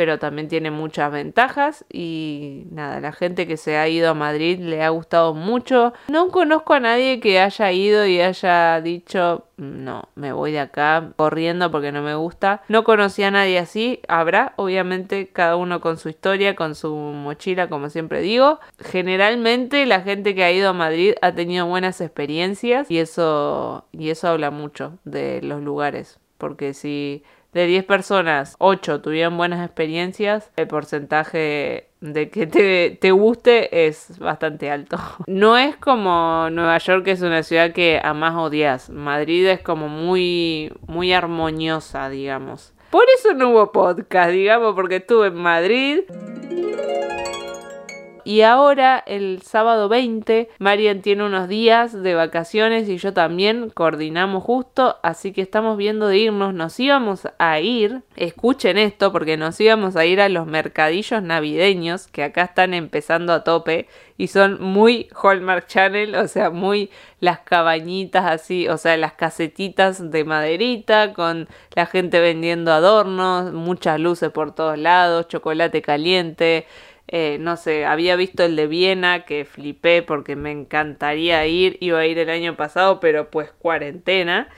pero 0.00 0.18
también 0.18 0.48
tiene 0.48 0.70
muchas 0.70 1.12
ventajas 1.12 1.84
y 1.92 2.64
nada, 2.70 3.00
la 3.00 3.12
gente 3.12 3.46
que 3.46 3.58
se 3.58 3.76
ha 3.76 3.86
ido 3.86 4.08
a 4.08 4.14
Madrid 4.14 4.58
le 4.58 4.82
ha 4.82 4.88
gustado 4.88 5.34
mucho. 5.34 5.92
No 6.08 6.28
conozco 6.28 6.72
a 6.72 6.80
nadie 6.80 7.20
que 7.20 7.38
haya 7.38 7.70
ido 7.70 8.06
y 8.06 8.18
haya 8.18 8.80
dicho, 8.80 9.44
no, 9.58 10.08
me 10.14 10.32
voy 10.32 10.52
de 10.52 10.60
acá 10.60 11.12
corriendo 11.16 11.70
porque 11.70 11.92
no 11.92 12.00
me 12.00 12.14
gusta. 12.14 12.62
No 12.68 12.82
conocí 12.82 13.24
a 13.24 13.30
nadie 13.30 13.58
así, 13.58 14.00
habrá, 14.08 14.54
obviamente, 14.56 15.28
cada 15.28 15.56
uno 15.56 15.82
con 15.82 15.98
su 15.98 16.08
historia, 16.08 16.56
con 16.56 16.74
su 16.74 16.94
mochila, 16.96 17.68
como 17.68 17.90
siempre 17.90 18.22
digo. 18.22 18.58
Generalmente 18.78 19.84
la 19.84 20.00
gente 20.00 20.34
que 20.34 20.44
ha 20.44 20.50
ido 20.50 20.70
a 20.70 20.72
Madrid 20.72 21.12
ha 21.20 21.32
tenido 21.34 21.66
buenas 21.66 22.00
experiencias 22.00 22.90
y 22.90 23.00
eso, 23.00 23.84
y 23.92 24.08
eso 24.08 24.28
habla 24.28 24.50
mucho 24.50 24.96
de 25.04 25.42
los 25.42 25.60
lugares, 25.60 26.20
porque 26.38 26.72
si 26.72 27.22
de 27.52 27.66
10 27.66 27.84
personas, 27.84 28.54
8 28.58 29.00
tuvieron 29.00 29.36
buenas 29.36 29.64
experiencias, 29.64 30.50
el 30.56 30.68
porcentaje 30.68 31.88
de 32.00 32.30
que 32.30 32.46
te, 32.46 32.96
te, 33.00 33.10
guste 33.10 33.86
es 33.86 34.18
bastante 34.18 34.70
alto. 34.70 34.96
No 35.26 35.58
es 35.58 35.76
como 35.76 36.48
Nueva 36.50 36.78
York, 36.78 37.04
que 37.04 37.10
es 37.12 37.22
una 37.22 37.42
ciudad 37.42 37.72
que 37.72 38.00
a 38.02 38.14
más 38.14 38.34
odias. 38.36 38.90
Madrid 38.90 39.46
es 39.46 39.60
como 39.60 39.88
muy, 39.88 40.72
muy 40.86 41.12
armoniosa, 41.12 42.08
digamos. 42.08 42.72
Por 42.90 43.04
eso 43.18 43.34
no 43.34 43.50
hubo 43.50 43.72
podcast, 43.72 44.30
digamos, 44.30 44.74
porque 44.74 44.96
estuve 44.96 45.28
en 45.28 45.34
Madrid. 45.34 46.00
Y 48.24 48.42
ahora, 48.42 49.02
el 49.06 49.42
sábado 49.42 49.88
20, 49.88 50.48
Marian 50.58 51.02
tiene 51.02 51.24
unos 51.24 51.48
días 51.48 51.92
de 52.02 52.14
vacaciones 52.14 52.88
y 52.88 52.98
yo 52.98 53.12
también 53.12 53.70
coordinamos 53.70 54.42
justo, 54.42 54.96
así 55.02 55.32
que 55.32 55.42
estamos 55.42 55.76
viendo 55.76 56.08
de 56.08 56.18
irnos. 56.18 56.54
Nos 56.54 56.78
íbamos 56.78 57.28
a 57.38 57.60
ir, 57.60 58.02
escuchen 58.16 58.78
esto, 58.78 59.12
porque 59.12 59.36
nos 59.36 59.60
íbamos 59.60 59.96
a 59.96 60.04
ir 60.04 60.20
a 60.20 60.28
los 60.28 60.46
mercadillos 60.46 61.22
navideños, 61.22 62.06
que 62.06 62.24
acá 62.24 62.42
están 62.42 62.74
empezando 62.74 63.32
a 63.32 63.44
tope 63.44 63.88
y 64.20 64.26
son 64.26 64.62
muy 64.62 65.08
Hallmark 65.22 65.66
Channel, 65.66 66.14
o 66.14 66.28
sea, 66.28 66.50
muy 66.50 66.90
las 67.20 67.38
cabañitas 67.38 68.26
así, 68.26 68.68
o 68.68 68.76
sea, 68.76 68.98
las 68.98 69.14
casetitas 69.14 70.10
de 70.10 70.24
maderita 70.24 71.14
con 71.14 71.48
la 71.74 71.86
gente 71.86 72.20
vendiendo 72.20 72.70
adornos, 72.70 73.52
muchas 73.54 73.98
luces 73.98 74.30
por 74.30 74.54
todos 74.54 74.76
lados, 74.76 75.28
chocolate 75.28 75.80
caliente. 75.80 76.66
Eh, 77.12 77.38
no 77.40 77.56
sé, 77.56 77.86
había 77.86 78.14
visto 78.14 78.44
el 78.44 78.54
de 78.54 78.68
Viena 78.68 79.24
que 79.24 79.44
flipé 79.44 80.02
porque 80.02 80.36
me 80.36 80.52
encantaría 80.52 81.44
ir, 81.46 81.76
iba 81.80 81.98
a 81.98 82.06
ir 82.06 82.18
el 82.20 82.30
año 82.30 82.56
pasado, 82.56 83.00
pero 83.00 83.30
pues 83.30 83.50
cuarentena. 83.52 84.48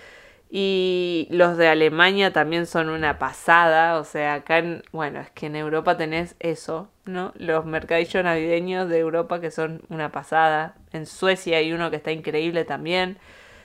Y 0.50 1.28
los 1.30 1.56
de 1.56 1.68
Alemania 1.68 2.32
también 2.34 2.66
son 2.66 2.90
una 2.90 3.18
pasada, 3.18 3.98
o 3.98 4.04
sea, 4.04 4.34
acá 4.34 4.58
en, 4.58 4.82
bueno, 4.92 5.20
es 5.20 5.30
que 5.30 5.46
en 5.46 5.56
Europa 5.56 5.96
tenés 5.96 6.36
eso, 6.40 6.90
¿no? 7.06 7.32
Los 7.36 7.64
mercadillos 7.64 8.22
navideños 8.22 8.86
de 8.90 8.98
Europa 8.98 9.40
que 9.40 9.50
son 9.50 9.82
una 9.88 10.12
pasada. 10.12 10.76
En 10.92 11.06
Suecia 11.06 11.56
hay 11.56 11.72
uno 11.72 11.90
que 11.90 11.96
está 11.96 12.12
increíble 12.12 12.66
también. 12.66 13.18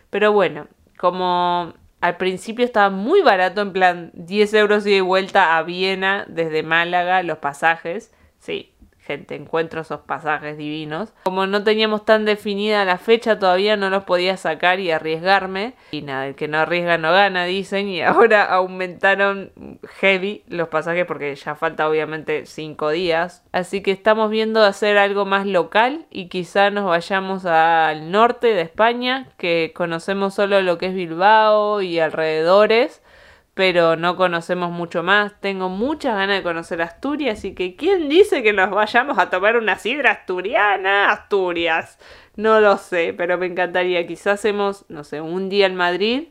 Pero 0.09 0.31
bueno, 0.31 0.67
como 0.97 1.73
al 1.99 2.17
principio 2.17 2.63
estaba 2.65 2.89
muy 2.89 3.21
barato, 3.21 3.61
en 3.61 3.73
plan 3.73 4.11
10 4.13 4.53
euros 4.53 4.87
y 4.87 4.93
de 4.93 5.01
vuelta 5.01 5.57
a 5.57 5.63
Viena 5.63 6.25
desde 6.29 6.63
Málaga, 6.63 7.21
los 7.23 7.39
pasajes. 7.39 8.13
Sí, 8.39 8.71
gente, 9.07 9.35
encuentro 9.35 9.81
esos 9.81 10.01
pasajes 10.01 10.57
divinos. 10.57 11.13
Como 11.23 11.47
no 11.47 11.63
teníamos 11.63 12.03
tan 12.05 12.25
definida 12.25 12.83
la 12.85 12.97
fecha, 12.97 13.39
todavía 13.39 13.77
no 13.77 13.89
los 13.89 14.03
podía 14.03 14.35
sacar 14.35 14.79
y 14.81 14.91
arriesgarme. 14.91 15.73
Y 15.91 16.01
nada, 16.01 16.27
el 16.27 16.35
que 16.35 16.49
no 16.49 16.59
arriesga 16.59 16.97
no 16.97 17.11
gana, 17.11 17.45
dicen. 17.45 17.87
Y 17.87 18.01
ahora 18.03 18.43
aumentaron 18.43 19.51
heavy 19.99 20.43
los 20.47 20.67
pasajes 20.67 21.05
porque 21.05 21.33
ya 21.33 21.55
falta 21.55 21.89
obviamente 21.89 22.45
cinco 22.45 22.89
días. 22.89 23.43
Así 23.53 23.81
que 23.81 23.91
estamos 23.91 24.29
viendo 24.29 24.61
hacer 24.63 24.97
algo 24.97 25.25
más 25.25 25.47
local 25.47 26.05
y 26.11 26.27
quizá 26.27 26.69
nos 26.69 26.85
vayamos 26.85 27.45
al 27.45 28.11
norte 28.11 28.47
de 28.47 28.61
España, 28.61 29.29
que 29.37 29.71
conocemos 29.73 30.33
solo 30.33 30.61
lo 30.61 30.77
que 30.77 30.87
es 30.87 30.93
Bilbao 30.93 31.81
y 31.81 31.99
alrededores 31.99 33.01
pero 33.57 33.95
no 33.95 34.15
conocemos 34.15 34.69
mucho 34.69 35.01
más. 35.01 35.33
Tengo 35.41 35.67
muchas 35.67 36.15
ganas 36.15 36.37
de 36.37 36.43
conocer 36.43 36.79
Asturias, 36.79 37.39
así 37.39 37.55
que 37.55 37.75
¿quién 37.75 38.07
dice 38.07 38.43
que 38.43 38.53
nos 38.53 38.69
vayamos 38.69 39.17
a 39.17 39.31
tomar 39.31 39.57
una 39.57 39.79
sidra 39.79 40.11
asturiana? 40.11 41.11
Asturias. 41.11 41.97
No 42.35 42.61
lo 42.61 42.77
sé, 42.77 43.15
pero 43.17 43.39
me 43.39 43.47
encantaría. 43.47 44.05
Quizás 44.05 44.35
hacemos, 44.35 44.85
no 44.89 45.03
sé, 45.03 45.21
un 45.21 45.49
día 45.49 45.65
en 45.65 45.75
Madrid, 45.75 46.27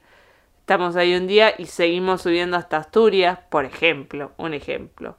estamos 0.60 0.94
ahí 0.94 1.16
un 1.16 1.26
día 1.26 1.52
y 1.58 1.66
seguimos 1.66 2.22
subiendo 2.22 2.56
hasta 2.56 2.76
Asturias, 2.76 3.40
por 3.50 3.64
ejemplo, 3.64 4.30
un 4.36 4.54
ejemplo. 4.54 5.16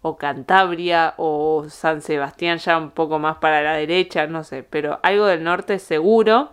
O 0.00 0.16
Cantabria 0.16 1.12
o 1.18 1.66
San 1.68 2.00
Sebastián 2.00 2.56
ya 2.56 2.78
un 2.78 2.90
poco 2.90 3.18
más 3.18 3.36
para 3.36 3.60
la 3.60 3.74
derecha, 3.74 4.26
no 4.26 4.44
sé, 4.44 4.62
pero 4.62 4.98
algo 5.02 5.26
del 5.26 5.44
norte 5.44 5.78
seguro. 5.78 6.52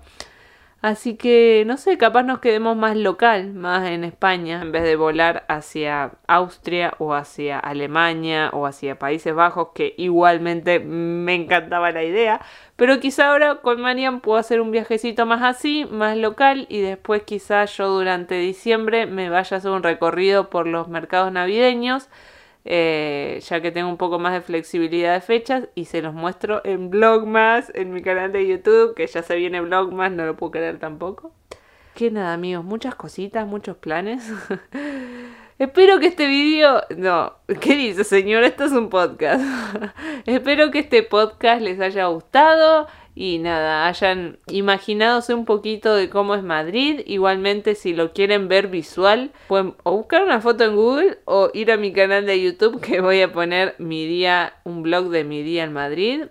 Así 0.81 1.15
que, 1.15 1.63
no 1.67 1.77
sé, 1.77 1.99
capaz 1.99 2.23
nos 2.23 2.39
quedemos 2.39 2.75
más 2.75 2.97
local, 2.97 3.53
más 3.53 3.87
en 3.87 4.03
España, 4.03 4.61
en 4.63 4.71
vez 4.71 4.81
de 4.83 4.95
volar 4.95 5.45
hacia 5.47 6.13
Austria 6.27 6.95
o 6.97 7.13
hacia 7.13 7.59
Alemania 7.59 8.49
o 8.51 8.65
hacia 8.65 8.97
Países 8.97 9.35
Bajos, 9.35 9.69
que 9.75 9.93
igualmente 9.97 10.79
me 10.79 11.35
encantaba 11.35 11.91
la 11.91 12.03
idea. 12.03 12.41
Pero 12.77 12.99
quizá 12.99 13.29
ahora 13.29 13.57
con 13.57 13.79
Marian 13.79 14.21
puedo 14.21 14.39
hacer 14.39 14.59
un 14.59 14.71
viajecito 14.71 15.27
más 15.27 15.43
así, 15.43 15.85
más 15.85 16.17
local, 16.17 16.65
y 16.67 16.81
después 16.81 17.21
quizá 17.23 17.65
yo 17.65 17.87
durante 17.89 18.35
diciembre 18.35 19.05
me 19.05 19.29
vaya 19.29 19.57
a 19.57 19.59
hacer 19.59 19.69
un 19.69 19.83
recorrido 19.83 20.49
por 20.49 20.65
los 20.65 20.87
mercados 20.87 21.31
navideños 21.31 22.09
eh, 22.65 23.39
ya 23.47 23.61
que 23.61 23.71
tengo 23.71 23.89
un 23.89 23.97
poco 23.97 24.19
más 24.19 24.33
de 24.33 24.41
flexibilidad 24.41 25.13
de 25.13 25.21
fechas 25.21 25.67
y 25.75 25.85
se 25.85 26.01
los 26.01 26.13
muestro 26.13 26.61
en 26.63 26.89
Vlogmas, 26.89 27.71
en 27.75 27.93
mi 27.93 28.01
canal 28.01 28.31
de 28.31 28.47
YouTube, 28.47 28.93
que 28.95 29.07
ya 29.07 29.23
se 29.23 29.35
viene 29.35 29.61
Vlogmas, 29.61 30.11
no 30.11 30.25
lo 30.25 30.35
puedo 30.35 30.51
creer 30.51 30.79
tampoco. 30.79 31.33
Que 31.95 32.11
nada, 32.11 32.33
amigos, 32.33 32.63
muchas 32.63 32.95
cositas, 32.95 33.45
muchos 33.47 33.77
planes. 33.77 34.23
Espero 35.59 35.99
que 35.99 36.07
este 36.07 36.25
video... 36.25 36.81
No, 36.97 37.33
¿qué 37.59 37.75
dice 37.75 38.03
señor? 38.03 38.43
Esto 38.43 38.63
es 38.63 38.71
un 38.71 38.89
podcast. 38.89 39.43
Espero 40.25 40.71
que 40.71 40.79
este 40.79 41.03
podcast 41.03 41.61
les 41.61 41.79
haya 41.79 42.07
gustado 42.07 42.87
y 43.13 43.39
nada, 43.39 43.87
hayan 43.87 44.39
imaginadose 44.47 45.33
un 45.33 45.45
poquito 45.45 45.95
de 45.95 46.09
cómo 46.09 46.35
es 46.35 46.43
Madrid. 46.43 47.01
Igualmente, 47.05 47.75
si 47.75 47.93
lo 47.93 48.13
quieren 48.13 48.47
ver 48.47 48.67
visual, 48.67 49.31
pueden 49.47 49.75
buscar 49.83 50.23
una 50.23 50.39
foto 50.39 50.63
en 50.63 50.75
Google 50.75 51.17
o 51.25 51.49
ir 51.53 51.71
a 51.71 51.77
mi 51.77 51.91
canal 51.91 52.25
de 52.25 52.41
YouTube 52.41 52.79
que 52.79 53.01
voy 53.01 53.21
a 53.21 53.31
poner 53.31 53.75
mi 53.79 54.05
día, 54.05 54.53
un 54.63 54.81
blog 54.81 55.09
de 55.09 55.23
mi 55.23 55.43
día 55.43 55.63
en 55.63 55.73
Madrid. 55.73 56.25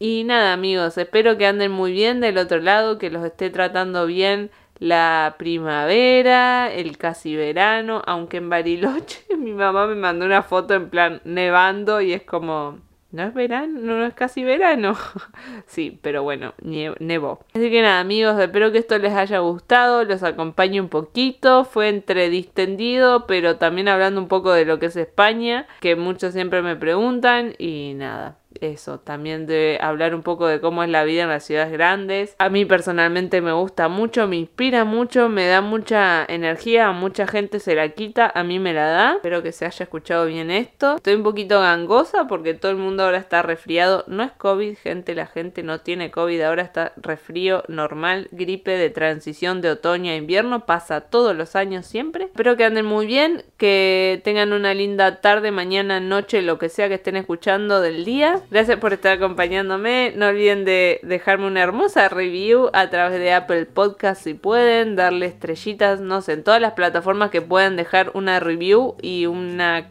Y 0.00 0.24
nada, 0.24 0.52
amigos, 0.52 0.98
espero 0.98 1.38
que 1.38 1.46
anden 1.46 1.70
muy 1.70 1.92
bien 1.92 2.20
del 2.20 2.36
otro 2.38 2.58
lado, 2.58 2.98
que 2.98 3.10
los 3.10 3.24
esté 3.24 3.50
tratando 3.50 4.06
bien 4.06 4.50
la 4.80 5.36
primavera, 5.38 6.72
el 6.72 6.98
casi 6.98 7.36
verano, 7.36 8.02
aunque 8.04 8.38
en 8.38 8.50
Bariloche 8.50 9.24
mi 9.38 9.52
mamá 9.52 9.86
me 9.86 9.94
mandó 9.94 10.26
una 10.26 10.42
foto 10.42 10.74
en 10.74 10.90
plan 10.90 11.20
nevando 11.24 12.00
y 12.00 12.12
es 12.12 12.22
como 12.22 12.80
no 13.14 13.22
es 13.22 13.32
verano, 13.32 13.78
no 13.80 14.04
es 14.04 14.12
casi 14.12 14.42
verano. 14.42 14.96
sí, 15.66 15.98
pero 16.02 16.24
bueno, 16.24 16.52
nevó. 16.60 17.38
Así 17.54 17.70
que 17.70 17.80
nada, 17.80 18.00
amigos, 18.00 18.38
espero 18.40 18.72
que 18.72 18.78
esto 18.78 18.98
les 18.98 19.12
haya 19.12 19.38
gustado, 19.38 20.02
los 20.04 20.24
acompañe 20.24 20.80
un 20.80 20.88
poquito. 20.88 21.64
Fue 21.64 21.88
entre 21.88 22.28
distendido, 22.28 23.26
pero 23.28 23.56
también 23.56 23.86
hablando 23.86 24.20
un 24.20 24.26
poco 24.26 24.52
de 24.52 24.64
lo 24.64 24.80
que 24.80 24.86
es 24.86 24.96
España, 24.96 25.68
que 25.80 25.94
muchos 25.94 26.32
siempre 26.32 26.60
me 26.60 26.74
preguntan 26.74 27.54
y 27.56 27.94
nada 27.94 28.36
eso, 28.60 29.00
también 29.00 29.46
de 29.46 29.78
hablar 29.80 30.14
un 30.14 30.22
poco 30.22 30.46
de 30.46 30.60
cómo 30.60 30.82
es 30.82 30.90
la 30.90 31.04
vida 31.04 31.22
en 31.22 31.28
las 31.28 31.44
ciudades 31.44 31.72
grandes. 31.72 32.36
A 32.38 32.48
mí 32.48 32.64
personalmente 32.64 33.40
me 33.40 33.52
gusta 33.52 33.88
mucho, 33.88 34.26
me 34.26 34.36
inspira 34.36 34.84
mucho, 34.84 35.28
me 35.28 35.46
da 35.46 35.60
mucha 35.60 36.24
energía, 36.28 36.88
a 36.88 36.92
mucha 36.92 37.26
gente 37.26 37.60
se 37.60 37.74
la 37.74 37.88
quita, 37.90 38.30
a 38.34 38.44
mí 38.44 38.58
me 38.58 38.72
la 38.72 38.86
da. 38.86 39.12
Espero 39.14 39.42
que 39.42 39.52
se 39.52 39.66
haya 39.66 39.84
escuchado 39.84 40.26
bien 40.26 40.50
esto. 40.50 40.96
Estoy 40.96 41.14
un 41.14 41.22
poquito 41.22 41.60
gangosa 41.60 42.26
porque 42.26 42.54
todo 42.54 42.72
el 42.72 42.78
mundo 42.78 43.04
ahora 43.04 43.18
está 43.18 43.42
resfriado. 43.42 44.04
No 44.06 44.22
es 44.22 44.32
COVID, 44.32 44.76
gente, 44.76 45.14
la 45.14 45.26
gente 45.26 45.62
no 45.62 45.80
tiene 45.80 46.10
COVID, 46.10 46.40
ahora 46.42 46.62
está 46.62 46.92
resfrío 46.96 47.64
normal, 47.68 48.28
gripe 48.32 48.72
de 48.72 48.90
transición 48.90 49.60
de 49.60 49.70
otoño 49.70 50.12
a 50.12 50.16
invierno, 50.16 50.66
pasa 50.66 51.02
todos 51.02 51.36
los 51.36 51.56
años 51.56 51.86
siempre. 51.86 52.24
Espero 52.24 52.56
que 52.56 52.64
anden 52.64 52.86
muy 52.86 53.06
bien, 53.06 53.44
que 53.56 54.20
tengan 54.24 54.52
una 54.52 54.74
linda 54.74 55.20
tarde, 55.20 55.50
mañana, 55.50 56.00
noche, 56.00 56.42
lo 56.42 56.58
que 56.58 56.68
sea 56.68 56.88
que 56.88 56.94
estén 56.94 57.16
escuchando 57.16 57.80
del 57.80 58.04
día. 58.04 58.40
Gracias 58.50 58.78
por 58.78 58.92
estar 58.92 59.12
acompañándome. 59.12 60.12
No 60.16 60.28
olviden 60.28 60.64
de 60.64 61.00
dejarme 61.02 61.46
una 61.46 61.62
hermosa 61.62 62.08
review 62.08 62.70
a 62.72 62.90
través 62.90 63.18
de 63.18 63.32
Apple 63.32 63.66
Podcast 63.66 64.22
si 64.22 64.34
pueden, 64.34 64.96
darle 64.96 65.26
estrellitas, 65.26 66.00
no 66.00 66.20
sé, 66.20 66.34
en 66.34 66.44
todas 66.44 66.60
las 66.60 66.72
plataformas 66.72 67.30
que 67.30 67.42
puedan 67.42 67.76
dejar 67.76 68.10
una 68.14 68.40
review 68.40 68.96
y 69.00 69.26
una 69.26 69.90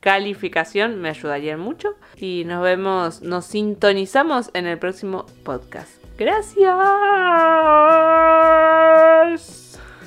calificación 0.00 1.00
me 1.00 1.08
ayudarían 1.08 1.58
mucho. 1.58 1.94
Y 2.16 2.44
nos 2.46 2.62
vemos, 2.62 3.22
nos 3.22 3.46
sintonizamos 3.46 4.50
en 4.52 4.66
el 4.66 4.78
próximo 4.78 5.24
podcast. 5.42 5.90
Gracias. 6.18 6.60